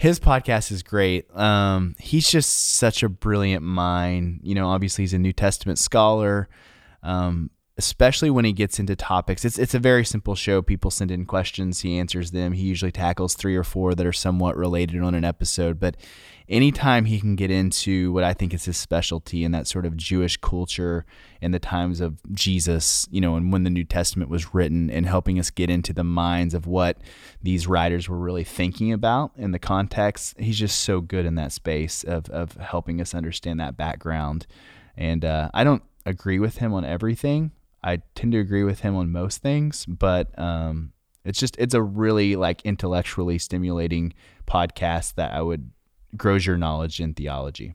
his 0.00 0.18
podcast 0.18 0.72
is 0.72 0.82
great. 0.82 1.26
Um, 1.36 1.94
he's 1.98 2.26
just 2.26 2.76
such 2.76 3.02
a 3.02 3.08
brilliant 3.10 3.62
mind. 3.62 4.40
You 4.42 4.54
know, 4.54 4.70
obviously 4.70 5.02
he's 5.02 5.12
a 5.12 5.18
New 5.18 5.34
Testament 5.34 5.78
scholar. 5.78 6.48
Um, 7.02 7.50
especially 7.76 8.30
when 8.30 8.46
he 8.46 8.52
gets 8.54 8.78
into 8.78 8.96
topics. 8.96 9.44
It's 9.44 9.58
it's 9.58 9.74
a 9.74 9.78
very 9.78 10.06
simple 10.06 10.34
show. 10.34 10.62
People 10.62 10.90
send 10.90 11.10
in 11.10 11.26
questions, 11.26 11.80
he 11.80 11.98
answers 11.98 12.30
them. 12.30 12.52
He 12.52 12.62
usually 12.62 12.92
tackles 12.92 13.34
three 13.34 13.56
or 13.56 13.62
four 13.62 13.94
that 13.94 14.06
are 14.06 14.12
somewhat 14.12 14.56
related 14.56 15.02
on 15.02 15.14
an 15.14 15.24
episode, 15.24 15.78
but 15.78 15.98
anytime 16.50 17.04
he 17.04 17.20
can 17.20 17.36
get 17.36 17.50
into 17.50 18.12
what 18.12 18.24
I 18.24 18.34
think 18.34 18.52
is 18.52 18.64
his 18.64 18.76
specialty 18.76 19.44
in 19.44 19.52
that 19.52 19.66
sort 19.66 19.86
of 19.86 19.96
Jewish 19.96 20.36
culture 20.36 21.06
in 21.40 21.52
the 21.52 21.58
times 21.58 22.00
of 22.00 22.20
Jesus, 22.32 23.06
you 23.10 23.20
know, 23.20 23.36
and 23.36 23.52
when 23.52 23.62
the 23.62 23.70
New 23.70 23.84
Testament 23.84 24.28
was 24.28 24.52
written 24.52 24.90
and 24.90 25.06
helping 25.06 25.38
us 25.38 25.48
get 25.50 25.70
into 25.70 25.92
the 25.92 26.04
minds 26.04 26.52
of 26.52 26.66
what 26.66 26.98
these 27.42 27.66
writers 27.66 28.08
were 28.08 28.18
really 28.18 28.44
thinking 28.44 28.92
about 28.92 29.30
in 29.36 29.52
the 29.52 29.58
context, 29.58 30.38
he's 30.38 30.58
just 30.58 30.80
so 30.80 31.00
good 31.00 31.24
in 31.24 31.36
that 31.36 31.52
space 31.52 32.02
of 32.04 32.28
of 32.30 32.56
helping 32.56 33.00
us 33.00 33.14
understand 33.14 33.60
that 33.60 33.76
background. 33.76 34.46
And 34.96 35.24
uh, 35.24 35.50
I 35.54 35.64
don't 35.64 35.82
agree 36.04 36.38
with 36.38 36.58
him 36.58 36.74
on 36.74 36.84
everything, 36.84 37.52
I 37.82 38.02
tend 38.14 38.32
to 38.32 38.38
agree 38.38 38.64
with 38.64 38.80
him 38.80 38.94
on 38.94 39.10
most 39.10 39.40
things, 39.40 39.86
but 39.86 40.36
um, 40.38 40.92
it's 41.24 41.38
just 41.38 41.56
it's 41.58 41.74
a 41.74 41.82
really 41.82 42.36
like 42.36 42.62
intellectually 42.62 43.38
stimulating 43.38 44.12
podcast 44.46 45.14
that 45.14 45.32
I 45.32 45.40
would 45.40 45.70
grows 46.16 46.46
your 46.46 46.56
knowledge 46.56 47.00
in 47.00 47.14
theology. 47.14 47.74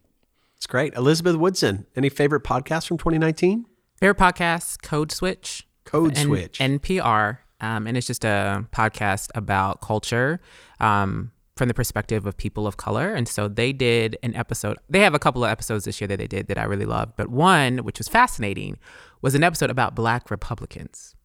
It's 0.57 0.67
great. 0.67 0.93
Elizabeth 0.95 1.35
Woodson, 1.35 1.85
any 1.95 2.09
favorite 2.09 2.43
podcasts 2.43 2.87
from 2.87 2.97
2019? 2.97 3.65
Favorite 3.97 4.17
podcast, 4.17 4.81
Code 4.81 5.11
Switch. 5.11 5.67
Code 5.83 6.17
N- 6.17 6.25
Switch. 6.27 6.59
NPR. 6.59 7.39
Um, 7.61 7.87
and 7.87 7.95
it's 7.97 8.07
just 8.07 8.25
a 8.25 8.65
podcast 8.71 9.29
about 9.35 9.81
culture. 9.81 10.41
Um, 10.79 11.31
from 11.55 11.69
the 11.69 11.73
perspective 11.73 12.25
of 12.25 12.35
people 12.35 12.67
of 12.67 12.77
color. 12.77 13.13
And 13.13 13.27
so 13.27 13.47
they 13.47 13.71
did 13.71 14.17
an 14.23 14.35
episode. 14.35 14.77
They 14.89 14.99
have 14.99 15.13
a 15.13 15.19
couple 15.19 15.43
of 15.43 15.49
episodes 15.49 15.85
this 15.85 16.01
year 16.01 16.07
that 16.09 16.17
they 16.17 16.27
did 16.27 16.47
that 16.47 16.57
I 16.57 16.63
really 16.63 16.85
loved. 16.85 17.13
But 17.15 17.29
one, 17.29 17.77
which 17.79 17.97
was 17.97 18.07
fascinating, 18.07 18.77
was 19.21 19.35
an 19.35 19.43
episode 19.43 19.69
about 19.69 19.95
black 19.95 20.29
Republicans, 20.29 21.15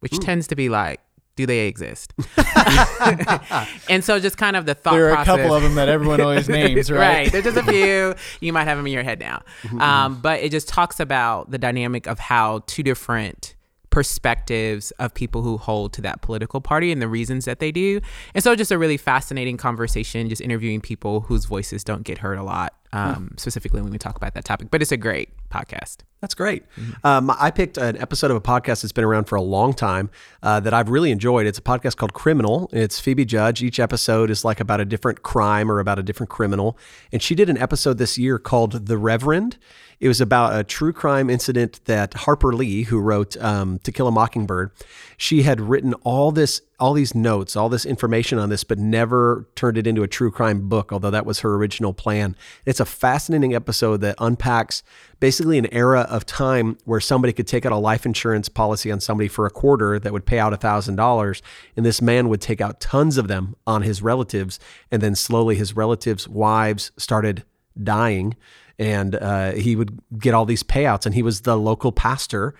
which 0.00 0.18
tends 0.18 0.46
to 0.48 0.56
be 0.56 0.68
like, 0.68 1.00
do 1.38 1.46
they 1.46 1.68
exist? 1.68 2.12
and 3.88 4.02
so 4.02 4.18
just 4.18 4.36
kind 4.36 4.56
of 4.56 4.66
the 4.66 4.74
thought 4.74 4.94
There 4.94 5.06
are 5.06 5.10
a 5.10 5.14
process. 5.14 5.36
couple 5.36 5.54
of 5.54 5.62
them 5.62 5.76
that 5.76 5.88
everyone 5.88 6.20
always 6.20 6.48
names, 6.60 6.90
right? 6.90 6.98
Right. 6.98 7.32
There's 7.32 7.44
just 7.44 7.56
a 7.56 7.62
few. 7.62 8.16
You 8.40 8.52
might 8.52 8.64
have 8.64 8.76
them 8.76 8.86
in 8.88 8.92
your 8.92 9.04
head 9.04 9.20
now. 9.20 9.42
Um, 9.78 10.20
but 10.20 10.40
it 10.40 10.50
just 10.50 10.68
talks 10.68 10.98
about 10.98 11.52
the 11.52 11.56
dynamic 11.58 12.08
of 12.08 12.18
how 12.18 12.64
two 12.66 12.82
different 12.82 13.54
perspectives 13.90 14.90
of 14.98 15.14
people 15.14 15.42
who 15.42 15.56
hold 15.58 15.92
to 15.92 16.02
that 16.02 16.22
political 16.22 16.60
party 16.60 16.90
and 16.90 17.00
the 17.00 17.08
reasons 17.08 17.44
that 17.44 17.60
they 17.60 17.70
do. 17.70 18.00
And 18.34 18.42
so 18.42 18.56
just 18.56 18.72
a 18.72 18.78
really 18.78 18.96
fascinating 18.96 19.56
conversation, 19.56 20.28
just 20.28 20.42
interviewing 20.42 20.80
people 20.80 21.20
whose 21.20 21.44
voices 21.44 21.84
don't 21.84 22.02
get 22.02 22.18
heard 22.18 22.36
a 22.38 22.42
lot, 22.42 22.74
um, 22.92 23.34
specifically 23.38 23.80
when 23.80 23.92
we 23.92 23.98
talk 23.98 24.16
about 24.16 24.34
that 24.34 24.44
topic. 24.44 24.68
But 24.72 24.82
it's 24.82 24.92
a 24.92 24.96
great 24.96 25.30
podcast. 25.50 25.98
That's 26.20 26.34
great. 26.34 26.64
Um, 27.04 27.30
I 27.38 27.52
picked 27.52 27.78
an 27.78 27.96
episode 27.96 28.32
of 28.32 28.36
a 28.36 28.40
podcast 28.40 28.82
that's 28.82 28.90
been 28.90 29.04
around 29.04 29.26
for 29.26 29.36
a 29.36 29.42
long 29.42 29.72
time 29.72 30.10
uh, 30.42 30.58
that 30.60 30.74
I've 30.74 30.88
really 30.88 31.12
enjoyed. 31.12 31.46
It's 31.46 31.58
a 31.58 31.62
podcast 31.62 31.96
called 31.96 32.12
Criminal. 32.12 32.68
It's 32.72 32.98
Phoebe 32.98 33.24
Judge. 33.24 33.62
Each 33.62 33.78
episode 33.78 34.28
is 34.28 34.44
like 34.44 34.58
about 34.58 34.80
a 34.80 34.84
different 34.84 35.22
crime 35.22 35.70
or 35.70 35.78
about 35.78 36.00
a 36.00 36.02
different 36.02 36.28
criminal. 36.28 36.76
And 37.12 37.22
she 37.22 37.36
did 37.36 37.48
an 37.48 37.56
episode 37.56 37.98
this 37.98 38.18
year 38.18 38.40
called 38.40 38.86
The 38.86 38.98
Reverend. 38.98 39.58
It 40.00 40.06
was 40.06 40.20
about 40.20 40.56
a 40.56 40.62
true 40.62 40.92
crime 40.92 41.28
incident 41.28 41.80
that 41.86 42.14
Harper 42.14 42.52
Lee, 42.52 42.84
who 42.84 43.00
wrote 43.00 43.36
um, 43.38 43.80
To 43.80 43.90
Kill 43.90 44.06
a 44.06 44.12
Mockingbird, 44.12 44.70
she 45.16 45.42
had 45.42 45.60
written 45.60 45.92
all 46.04 46.30
this, 46.30 46.62
all 46.78 46.92
these 46.92 47.16
notes, 47.16 47.56
all 47.56 47.68
this 47.68 47.84
information 47.84 48.38
on 48.38 48.48
this, 48.48 48.62
but 48.62 48.78
never 48.78 49.48
turned 49.56 49.76
it 49.76 49.88
into 49.88 50.04
a 50.04 50.08
true 50.08 50.30
crime 50.30 50.68
book. 50.68 50.92
Although 50.92 51.10
that 51.10 51.26
was 51.26 51.40
her 51.40 51.54
original 51.56 51.92
plan. 51.92 52.36
It's 52.64 52.78
a 52.78 52.84
fascinating 52.84 53.56
episode 53.56 54.00
that 54.02 54.14
unpacks 54.18 54.84
basically 55.18 55.58
an 55.58 55.66
era 55.72 56.06
of 56.08 56.26
time 56.26 56.78
where 56.84 57.00
somebody 57.00 57.32
could 57.32 57.46
take 57.46 57.64
out 57.64 57.72
a 57.72 57.76
life 57.76 58.04
insurance 58.04 58.48
policy 58.48 58.90
on 58.90 59.00
somebody 59.00 59.28
for 59.28 59.46
a 59.46 59.50
quarter 59.50 59.98
that 59.98 60.12
would 60.12 60.26
pay 60.26 60.38
out 60.38 60.58
$1,000. 60.58 61.42
And 61.76 61.86
this 61.86 62.02
man 62.02 62.28
would 62.28 62.40
take 62.40 62.60
out 62.60 62.80
tons 62.80 63.18
of 63.18 63.28
them 63.28 63.56
on 63.66 63.82
his 63.82 64.02
relatives. 64.02 64.58
And 64.90 65.02
then 65.02 65.14
slowly 65.14 65.56
his 65.56 65.76
relatives' 65.76 66.28
wives 66.28 66.90
started 66.96 67.44
dying. 67.82 68.36
And 68.78 69.14
uh, 69.14 69.52
he 69.52 69.76
would 69.76 70.00
get 70.18 70.34
all 70.34 70.44
these 70.44 70.62
payouts. 70.62 71.06
And 71.06 71.14
he 71.14 71.22
was 71.22 71.42
the 71.42 71.56
local 71.56 71.92
pastor. 71.92 72.54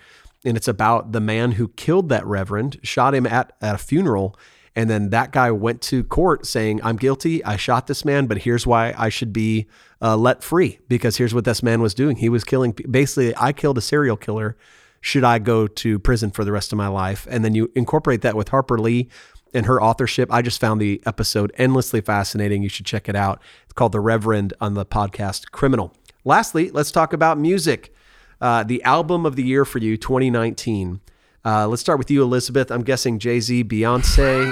And 0.45 0.55
it's 0.55 0.67
about 0.67 1.11
the 1.11 1.21
man 1.21 1.53
who 1.53 1.69
killed 1.69 2.09
that 2.09 2.25
reverend, 2.25 2.79
shot 2.83 3.13
him 3.13 3.25
at, 3.25 3.53
at 3.61 3.75
a 3.75 3.77
funeral. 3.77 4.37
And 4.75 4.89
then 4.89 5.09
that 5.09 5.31
guy 5.31 5.51
went 5.51 5.81
to 5.83 6.03
court 6.03 6.45
saying, 6.45 6.79
I'm 6.83 6.95
guilty. 6.95 7.43
I 7.43 7.57
shot 7.57 7.87
this 7.87 8.05
man, 8.05 8.27
but 8.27 8.39
here's 8.39 8.65
why 8.65 8.93
I 8.97 9.09
should 9.09 9.33
be 9.33 9.67
uh, 10.01 10.15
let 10.15 10.43
free 10.43 10.79
because 10.87 11.17
here's 11.17 11.33
what 11.33 11.45
this 11.45 11.61
man 11.61 11.81
was 11.81 11.93
doing. 11.93 12.17
He 12.17 12.29
was 12.29 12.43
killing, 12.43 12.71
basically, 12.89 13.33
I 13.37 13.53
killed 13.53 13.77
a 13.77 13.81
serial 13.81 14.17
killer. 14.17 14.57
Should 15.01 15.23
I 15.23 15.39
go 15.39 15.67
to 15.67 15.99
prison 15.99 16.31
for 16.31 16.43
the 16.43 16.51
rest 16.51 16.71
of 16.71 16.77
my 16.77 16.87
life? 16.87 17.27
And 17.29 17.43
then 17.43 17.55
you 17.55 17.71
incorporate 17.75 18.21
that 18.21 18.35
with 18.35 18.49
Harper 18.49 18.77
Lee 18.77 19.09
and 19.53 19.65
her 19.65 19.81
authorship. 19.81 20.31
I 20.31 20.41
just 20.41 20.59
found 20.59 20.81
the 20.81 21.01
episode 21.05 21.51
endlessly 21.57 22.01
fascinating. 22.01 22.63
You 22.63 22.69
should 22.69 22.85
check 22.85 23.07
it 23.09 23.15
out. 23.15 23.41
It's 23.63 23.73
called 23.73 23.93
The 23.93 23.99
Reverend 23.99 24.53
on 24.59 24.73
the 24.73 24.85
podcast 24.85 25.51
Criminal. 25.51 25.93
Lastly, 26.25 26.69
let's 26.71 26.91
talk 26.91 27.13
about 27.13 27.37
music. 27.37 27.93
Uh, 28.41 28.63
the 28.63 28.83
album 28.83 29.25
of 29.25 29.35
the 29.35 29.43
year 29.43 29.65
for 29.65 29.79
you, 29.79 29.97
2019. 29.97 31.01
Uh, 31.45 31.67
let's 31.67 31.81
start 31.81 31.97
with 31.97 32.11
you, 32.11 32.21
Elizabeth. 32.21 32.69
I'm 32.71 32.83
guessing 32.83 33.17
Jay 33.17 33.39
Z, 33.39 33.63
Beyonce. 33.63 34.51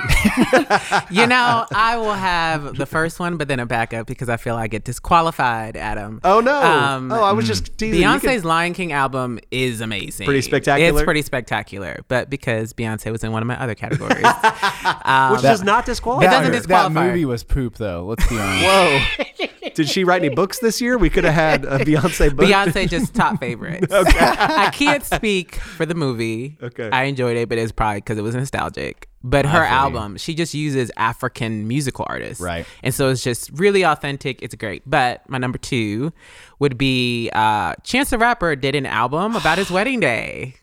You 1.10 1.25
know, 1.25 1.65
I 1.74 1.98
will 1.98 2.13
have 2.13 2.75
the 2.75 2.86
first 2.86 3.20
one, 3.20 3.38
but 3.38 3.48
then 3.48 3.60
a 3.60 3.65
backup 3.65 4.08
because 4.08 4.29
I 4.29 4.38
feel 4.38 4.56
I 4.56 4.67
get 4.67 4.84
disqualified, 4.84 5.77
Adam. 5.77 6.20
Oh 6.24 6.39
no! 6.41 6.62
Um, 6.62 7.12
oh, 7.12 7.24
I 7.24 7.32
was 7.32 7.48
just 7.48 7.77
teasing. 7.77 8.01
Beyonce's 8.01 8.41
could- 8.41 8.46
Lion 8.46 8.74
King 8.74 8.91
album 8.91 9.39
is 9.51 9.82
amazing. 9.82 10.25
Pretty 10.25 10.41
spectacular? 10.41 11.00
It's 11.00 11.06
pretty 11.06 11.22
spectacular, 11.22 12.03
but 12.08 12.29
because 12.29 12.74
Beyonce 12.74 13.12
was 13.12 13.24
in 13.24 13.32
one 13.32 13.41
of 13.41 13.48
my 13.48 13.59
other 13.62 13.75
categories. 13.75 14.25
um, 15.05 15.33
which 15.33 15.42
does 15.42 15.64
not 15.64 15.85
disqualify. 15.85 16.25
It 16.25 16.29
doesn't 16.29 16.46
her. 16.46 16.51
that 16.51 16.57
disqualify 16.57 17.01
her. 17.03 17.07
movie 17.09 17.25
was 17.25 17.44
poop, 17.44 17.77
though. 17.77 18.05
Let's 18.05 18.27
be 18.27 18.38
honest. 18.38 18.66
Whoa! 18.66 19.48
Did 19.77 19.90
she 19.90 20.03
write 20.03 20.24
any 20.24 20.33
books 20.33 20.57
this 20.57 20.81
year? 20.81 20.98
We 20.98 21.11
could 21.11 21.24
have 21.24 21.35
had 21.35 21.63
a 21.63 21.77
Beyonce 21.85 22.35
book. 22.35 22.48
Beyonce 22.48 22.90
just 22.90 23.13
top 23.13 23.40
favorites. 23.40 23.94
okay. 23.94 24.18
I 24.20 24.72
can't 24.74 25.03
speak 25.05 25.53
for 25.53 25.85
the 25.85 25.94
movie. 25.94 26.57
Okay. 26.63 26.90
I 26.90 27.03
enjoyed 27.03 27.37
it, 27.37 27.48
but 27.48 27.59
it's 27.59 27.72
probably 27.72 28.00
because 28.00 28.18
it 28.18 28.24
was 28.24 28.33
nostalgic. 28.33 29.07
But 29.24 29.46
her 29.46 29.61
album, 29.63 30.18
she 30.18 30.33
just 30.33 30.55
uses 30.55 30.92
African 30.98 31.68
musical 31.68 32.07
artists. 32.09 32.42
Right. 32.42 32.66
And 32.81 32.92
so 32.92 33.09
it's 33.09 33.24
just 33.24 33.51
really 33.53 33.83
authentic. 33.83 34.42
It's 34.42 34.55
great. 34.55 34.81
But 34.87 35.29
my 35.29 35.37
number 35.37 35.59
two 35.59 36.11
would 36.57 36.79
be 36.79 37.29
uh, 37.33 37.75
Chance 37.83 38.09
the 38.09 38.18
Rapper 38.18 38.55
did 38.55 38.74
an 38.74 38.87
album 38.87 39.35
about 39.35 39.59
his 39.59 39.70
wedding 39.77 40.00
day. 40.00 40.55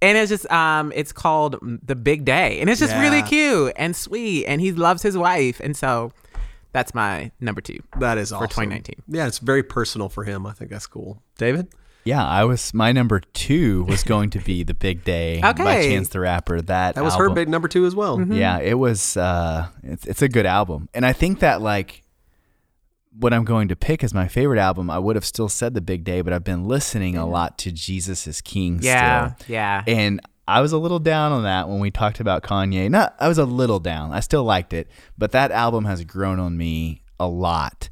And 0.00 0.16
it's 0.16 0.30
just 0.30 0.48
um 0.52 0.92
it's 0.94 1.10
called 1.10 1.58
The 1.60 1.96
Big 1.96 2.24
Day. 2.24 2.60
And 2.60 2.70
it's 2.70 2.78
just 2.78 2.94
really 2.94 3.22
cute 3.22 3.72
and 3.74 3.96
sweet. 3.96 4.46
And 4.46 4.60
he 4.60 4.70
loves 4.70 5.02
his 5.02 5.18
wife. 5.18 5.58
And 5.58 5.76
so 5.76 6.12
that's 6.74 6.92
my 6.94 7.30
number 7.40 7.62
two. 7.62 7.78
That 7.98 8.18
is 8.18 8.32
awesome. 8.32 8.48
2019. 8.48 8.96
Yeah, 9.08 9.26
it's 9.26 9.38
very 9.38 9.62
personal 9.62 10.10
for 10.10 10.24
him. 10.24 10.44
I 10.44 10.52
think 10.52 10.70
that's 10.70 10.86
cool. 10.86 11.22
David? 11.38 11.68
Yeah, 12.04 12.22
I 12.22 12.44
was. 12.44 12.74
My 12.74 12.92
number 12.92 13.20
two 13.20 13.84
was 13.84 14.04
going 14.04 14.28
to 14.30 14.38
be 14.38 14.62
"The 14.62 14.74
Big 14.74 15.04
Day" 15.04 15.40
by 15.40 15.50
Okay. 15.50 15.88
Chance 15.90 16.10
the 16.10 16.20
Rapper. 16.20 16.60
That 16.60 16.96
That 16.96 17.04
was 17.04 17.14
her 17.14 17.30
big 17.30 17.48
number 17.48 17.66
two 17.68 17.86
as 17.86 17.94
well. 17.94 18.20
Yeah, 18.22 18.58
it 18.58 18.74
was. 18.74 19.16
Uh, 19.16 19.68
it's 19.82 20.04
it's 20.06 20.20
a 20.20 20.28
good 20.28 20.44
album, 20.44 20.90
and 20.92 21.06
I 21.06 21.14
think 21.14 21.38
that 21.38 21.62
like 21.62 22.02
what 23.18 23.32
I'm 23.32 23.44
going 23.44 23.68
to 23.68 23.76
pick 23.76 24.02
as 24.04 24.12
my 24.12 24.26
favorite 24.28 24.58
album, 24.58 24.90
I 24.90 24.98
would 24.98 25.16
have 25.16 25.24
still 25.24 25.48
said 25.48 25.72
"The 25.72 25.80
Big 25.80 26.04
Day," 26.04 26.20
but 26.20 26.34
I've 26.34 26.44
been 26.44 26.64
listening 26.68 27.16
a 27.16 27.24
lot 27.26 27.56
to 27.58 27.72
"Jesus 27.72 28.26
Is 28.26 28.42
King." 28.42 28.80
Yeah. 28.82 29.36
still. 29.36 29.54
Yeah. 29.54 29.84
and 29.86 30.20
I 30.46 30.60
was 30.60 30.72
a 30.72 30.78
little 30.78 30.98
down 30.98 31.32
on 31.32 31.42
that 31.44 31.68
when 31.68 31.78
we 31.80 31.90
talked 31.90 32.20
about 32.20 32.42
Kanye. 32.42 32.90
Not, 32.90 33.14
I 33.18 33.28
was 33.28 33.38
a 33.38 33.44
little 33.44 33.80
down. 33.80 34.12
I 34.12 34.20
still 34.20 34.44
liked 34.44 34.72
it, 34.72 34.88
but 35.16 35.32
that 35.32 35.50
album 35.50 35.84
has 35.86 36.04
grown 36.04 36.38
on 36.38 36.56
me 36.56 37.02
a 37.18 37.26
lot. 37.26 37.88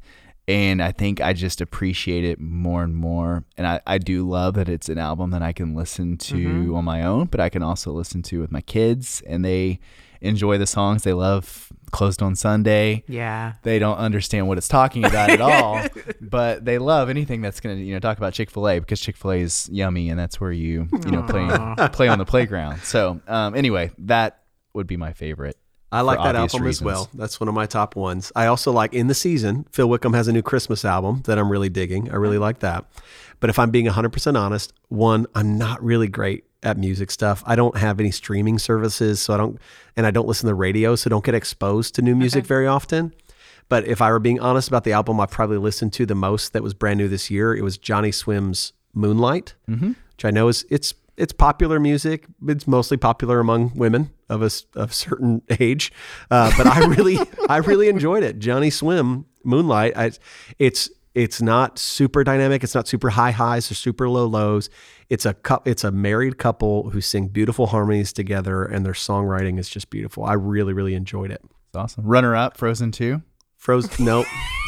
And 0.47 0.83
I 0.83 0.91
think 0.91 1.21
I 1.21 1.31
just 1.33 1.61
appreciate 1.61 2.25
it 2.25 2.39
more 2.39 2.83
and 2.83 2.95
more. 2.95 3.45
And 3.57 3.65
I, 3.65 3.79
I 3.87 3.97
do 3.97 4.27
love 4.27 4.55
that 4.55 4.67
it's 4.67 4.89
an 4.89 4.97
album 4.97 5.31
that 5.31 5.41
I 5.41 5.53
can 5.53 5.73
listen 5.73 6.17
to 6.17 6.35
Mm-hmm. 6.35 6.75
on 6.75 6.83
my 6.83 7.03
own, 7.03 7.27
but 7.27 7.39
I 7.39 7.47
can 7.49 7.63
also 7.63 7.91
listen 7.91 8.21
to 8.23 8.41
with 8.41 8.51
my 8.51 8.61
kids 8.61 9.23
and 9.25 9.43
they 9.45 9.79
enjoy 10.23 10.57
the 10.57 10.65
songs. 10.65 11.03
They 11.03 11.13
love 11.13 11.69
Closed 11.91 12.23
on 12.23 12.35
Sunday. 12.35 13.03
yeah. 13.07 13.53
They 13.61 13.77
don't 13.77 13.97
understand 13.97 14.47
what 14.47 14.57
it's 14.57 14.67
talking 14.67 15.05
about 15.05 15.29
at 15.29 15.41
all, 15.41 15.85
but 16.21 16.65
they 16.65 16.79
love 16.79 17.07
anything 17.07 17.41
that's 17.41 17.59
going 17.59 17.77
to, 17.77 17.83
you 17.83 17.93
know, 17.93 17.99
talk 17.99 18.17
about 18.17 18.33
Chick-fil-A 18.33 18.79
because 18.79 18.99
Chick-fil-A 18.99 19.41
is 19.41 19.69
yummy 19.71 20.09
and 20.09 20.19
that's 20.19 20.41
where 20.41 20.51
you, 20.51 20.87
you 21.05 21.11
know, 21.11 21.21
play 21.21 21.89
play 21.89 22.07
on 22.07 22.17
the 22.17 22.25
playground. 22.25 22.79
So, 22.79 23.21
um, 23.27 23.53
anyway, 23.53 23.91
that 23.99 24.39
would 24.73 24.87
be 24.87 24.97
my 24.97 25.13
favorite. 25.13 25.55
I 25.91 26.01
like 26.01 26.17
that 26.17 26.35
album 26.35 26.63
reasons. 26.63 26.81
as 26.81 26.83
well. 26.83 27.09
That's 27.13 27.39
one 27.39 27.47
of 27.47 27.53
my 27.53 27.67
top 27.67 27.95
ones. 27.95 28.31
I 28.35 28.47
also 28.47 28.71
like 28.71 28.95
In 28.95 29.05
the 29.05 29.13
Season. 29.13 29.67
Phil 29.71 29.87
Wickham 29.87 30.13
has 30.13 30.27
a 30.27 30.33
new 30.33 30.41
Christmas 30.41 30.83
album 30.83 31.21
that 31.25 31.37
I'm 31.37 31.51
really 31.51 31.69
digging. 31.69 32.11
I 32.11 32.15
really 32.15 32.39
like 32.39 32.59
that. 32.59 32.85
But 33.39 33.51
if 33.51 33.59
I'm 33.59 33.69
being 33.69 33.85
100% 33.85 34.35
honest, 34.35 34.73
one, 34.87 35.27
I'm 35.35 35.59
not 35.59 35.83
really 35.83 36.07
great 36.07 36.45
at 36.63 36.77
music 36.77 37.11
stuff. 37.11 37.43
I 37.45 37.55
don't 37.55 37.77
have 37.77 37.99
any 37.99 38.11
streaming 38.11 38.57
services, 38.57 39.21
so 39.21 39.33
I 39.33 39.37
don't, 39.37 39.59
and 39.95 40.05
I 40.05 40.11
don't 40.11 40.27
listen 40.27 40.47
to 40.47 40.51
the 40.51 40.55
radio, 40.55 40.95
so 40.95 41.09
don't 41.09 41.23
get 41.23 41.35
exposed 41.35 41.95
to 41.95 42.01
new 42.01 42.15
music 42.15 42.45
very 42.45 42.67
often. 42.67 43.13
But 43.69 43.87
if 43.87 44.01
I 44.01 44.11
were 44.11 44.19
being 44.19 44.39
honest 44.39 44.67
about 44.67 44.83
the 44.83 44.91
album 44.93 45.19
I 45.19 45.25
probably 45.25 45.57
listened 45.57 45.93
to 45.93 46.05
the 46.05 46.15
most 46.15 46.53
that 46.53 46.63
was 46.63 46.73
brand 46.73 46.97
new 46.97 47.07
this 47.07 47.31
year, 47.31 47.55
it 47.55 47.61
was 47.63 47.77
Johnny 47.77 48.11
Swim's 48.11 48.73
Moonlight, 48.93 49.55
which 49.67 50.25
I 50.25 50.31
know 50.31 50.47
is 50.47 50.65
it's 50.69 50.93
it's 51.15 51.31
popular 51.33 51.79
music. 51.79 52.25
It's 52.47 52.67
mostly 52.67 52.97
popular 52.97 53.39
among 53.39 53.73
women 53.75 54.11
of 54.29 54.41
a 54.43 54.49
of 54.75 54.93
certain 54.93 55.41
age, 55.59 55.91
uh, 56.29 56.51
but 56.57 56.67
I 56.67 56.85
really 56.85 57.17
I 57.49 57.57
really 57.57 57.87
enjoyed 57.87 58.23
it. 58.23 58.39
Johnny 58.39 58.69
Swim 58.69 59.25
Moonlight. 59.43 59.93
I, 59.95 60.11
it's 60.59 60.89
it's 61.15 61.41
not 61.41 61.77
super 61.77 62.23
dynamic. 62.23 62.63
It's 62.63 62.73
not 62.75 62.87
super 62.87 63.11
high 63.11 63.31
highs 63.31 63.69
or 63.71 63.75
super 63.75 64.09
low 64.09 64.25
lows. 64.25 64.69
It's 65.09 65.25
a 65.25 65.33
cou- 65.35 65.61
it's 65.65 65.83
a 65.83 65.91
married 65.91 66.37
couple 66.37 66.89
who 66.89 67.01
sing 67.01 67.27
beautiful 67.27 67.67
harmonies 67.67 68.11
together, 68.13 68.63
and 68.63 68.85
their 68.85 68.93
songwriting 68.93 69.59
is 69.59 69.69
just 69.69 69.89
beautiful. 69.89 70.23
I 70.25 70.33
really 70.33 70.73
really 70.73 70.95
enjoyed 70.95 71.29
it. 71.31 71.41
It's 71.43 71.75
awesome. 71.75 72.03
Runner 72.05 72.35
up, 72.35 72.57
Frozen 72.57 72.91
2. 72.93 73.21
Frozen. 73.57 74.05
nope, 74.05 74.25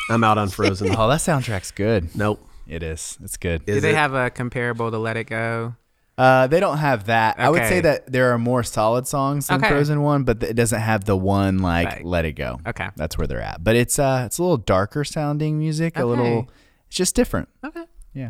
I'm 0.10 0.24
out 0.24 0.38
on 0.38 0.50
Frozen. 0.58 0.96
Oh, 0.96 1.08
that 1.10 1.20
soundtrack's 1.20 1.72
good. 1.72 2.16
Nope. 2.16 2.48
It 2.68 2.82
is. 2.82 3.18
It's 3.24 3.38
good. 3.38 3.62
Is 3.68 3.76
Do 3.76 3.82
they 3.82 3.90
it? 3.92 3.96
have 3.96 4.14
a 4.16 4.30
comparable 4.32 4.90
to 4.90 4.98
Let 4.98 5.18
It 5.18 5.26
Go? 5.26 5.76
Uh, 6.18 6.48
they 6.48 6.62
don't 6.62 6.78
have 6.78 7.08
that. 7.08 7.38
I 7.40 7.50
would 7.50 7.60
Okay. 7.62 7.70
say 7.70 7.80
that 7.82 8.10
there 8.12 8.32
are 8.34 8.38
more 8.38 8.64
solid 8.64 9.06
songs 9.06 9.48
than 9.48 9.58
Okay. 9.60 9.68
Frozen 9.68 10.02
One, 10.02 10.24
but 10.24 10.42
it 10.44 10.54
doesn't 10.54 10.80
have 10.80 11.04
the 11.04 11.18
one 11.18 11.60
like 11.60 11.88
Right. 11.88 12.06
"Let 12.06 12.24
It 12.24 12.34
Go." 12.34 12.60
Okay. 12.66 12.88
that's 12.96 13.18
where 13.18 13.28
they're 13.28 13.42
at. 13.42 13.64
But 13.64 13.76
it's 13.76 14.00
uh, 14.00 14.24
it's 14.26 14.38
a 14.38 14.42
little 14.42 14.58
darker 14.58 15.04
sounding 15.04 15.60
music. 15.60 16.00
A 16.00 16.06
little, 16.06 16.50
it's 16.88 16.96
just 16.96 17.16
different. 17.16 17.50
Okay. 17.66 17.84
Yeah, 18.14 18.30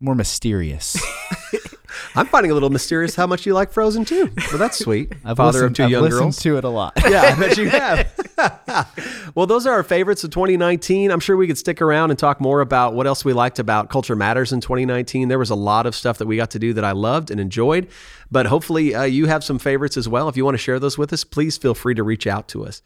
more 0.00 0.14
mysterious. 0.14 0.96
I'm 2.14 2.26
finding 2.26 2.50
a 2.50 2.54
little 2.54 2.70
mysterious 2.70 3.14
how 3.16 3.26
much 3.26 3.46
you 3.46 3.54
like 3.54 3.72
Frozen 3.72 4.04
too. 4.04 4.30
Well, 4.50 4.58
that's 4.58 4.78
sweet. 4.78 5.12
I've 5.24 5.36
Father 5.36 5.60
listened, 5.60 5.70
of 5.70 5.76
2 5.76 5.82
I've 5.84 5.90
young 5.90 6.02
listened 6.02 6.20
girls. 6.20 6.38
to 6.40 6.56
it 6.58 6.64
a 6.64 6.68
lot. 6.68 6.92
yeah, 7.08 7.22
I 7.22 7.38
bet 7.40 7.56
you 7.56 7.68
have. 7.70 9.32
well, 9.34 9.46
those 9.46 9.66
are 9.66 9.72
our 9.72 9.82
favorites 9.82 10.22
of 10.24 10.30
2019. 10.30 11.10
I'm 11.10 11.20
sure 11.20 11.36
we 11.36 11.46
could 11.46 11.58
stick 11.58 11.80
around 11.80 12.10
and 12.10 12.18
talk 12.18 12.40
more 12.40 12.60
about 12.60 12.94
what 12.94 13.06
else 13.06 13.24
we 13.24 13.32
liked 13.32 13.58
about 13.58 13.88
Culture 13.88 14.16
Matters 14.16 14.52
in 14.52 14.60
2019. 14.60 15.28
There 15.28 15.38
was 15.38 15.50
a 15.50 15.54
lot 15.54 15.86
of 15.86 15.94
stuff 15.94 16.18
that 16.18 16.26
we 16.26 16.36
got 16.36 16.50
to 16.50 16.58
do 16.58 16.72
that 16.74 16.84
I 16.84 16.92
loved 16.92 17.30
and 17.30 17.40
enjoyed, 17.40 17.88
but 18.30 18.46
hopefully 18.46 18.94
uh, 18.94 19.04
you 19.04 19.26
have 19.26 19.42
some 19.42 19.58
favorites 19.58 19.96
as 19.96 20.08
well. 20.08 20.28
If 20.28 20.36
you 20.36 20.44
want 20.44 20.54
to 20.54 20.58
share 20.62 20.78
those 20.78 20.98
with 20.98 21.12
us, 21.12 21.24
please 21.24 21.56
feel 21.56 21.74
free 21.74 21.94
to 21.94 22.02
reach 22.02 22.26
out 22.26 22.46
to 22.48 22.64
us. 22.66 22.82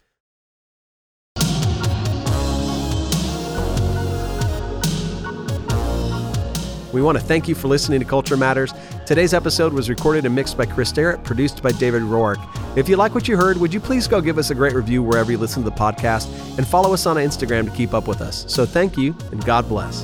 We 6.93 7.01
want 7.03 7.17
to 7.17 7.23
thank 7.23 7.47
you 7.47 7.53
for 7.53 7.67
listening 7.67 7.99
to 7.99 8.05
Culture 8.05 8.37
Matters. 8.37 8.73
Today's 9.07 9.33
episode 9.33 9.71
was 9.71 9.89
recorded 9.89 10.25
and 10.25 10.35
mixed 10.35 10.57
by 10.57 10.65
Chris 10.65 10.89
Sterrett, 10.89 11.23
produced 11.23 11.63
by 11.63 11.71
David 11.71 12.01
Roark. 12.01 12.45
If 12.75 12.89
you 12.89 12.97
like 12.97 13.15
what 13.15 13.25
you 13.25 13.37
heard, 13.37 13.55
would 13.55 13.73
you 13.73 13.79
please 13.79 14.05
go 14.05 14.19
give 14.19 14.37
us 14.37 14.49
a 14.49 14.53
great 14.53 14.73
review 14.73 15.01
wherever 15.01 15.31
you 15.31 15.37
listen 15.37 15.63
to 15.63 15.69
the 15.69 15.75
podcast 15.77 16.27
and 16.57 16.67
follow 16.67 16.93
us 16.93 17.05
on 17.05 17.15
Instagram 17.15 17.63
to 17.63 17.71
keep 17.71 17.93
up 17.93 18.05
with 18.05 18.19
us. 18.19 18.43
So 18.49 18.65
thank 18.65 18.97
you 18.97 19.15
and 19.31 19.41
God 19.45 19.69
bless. 19.69 20.03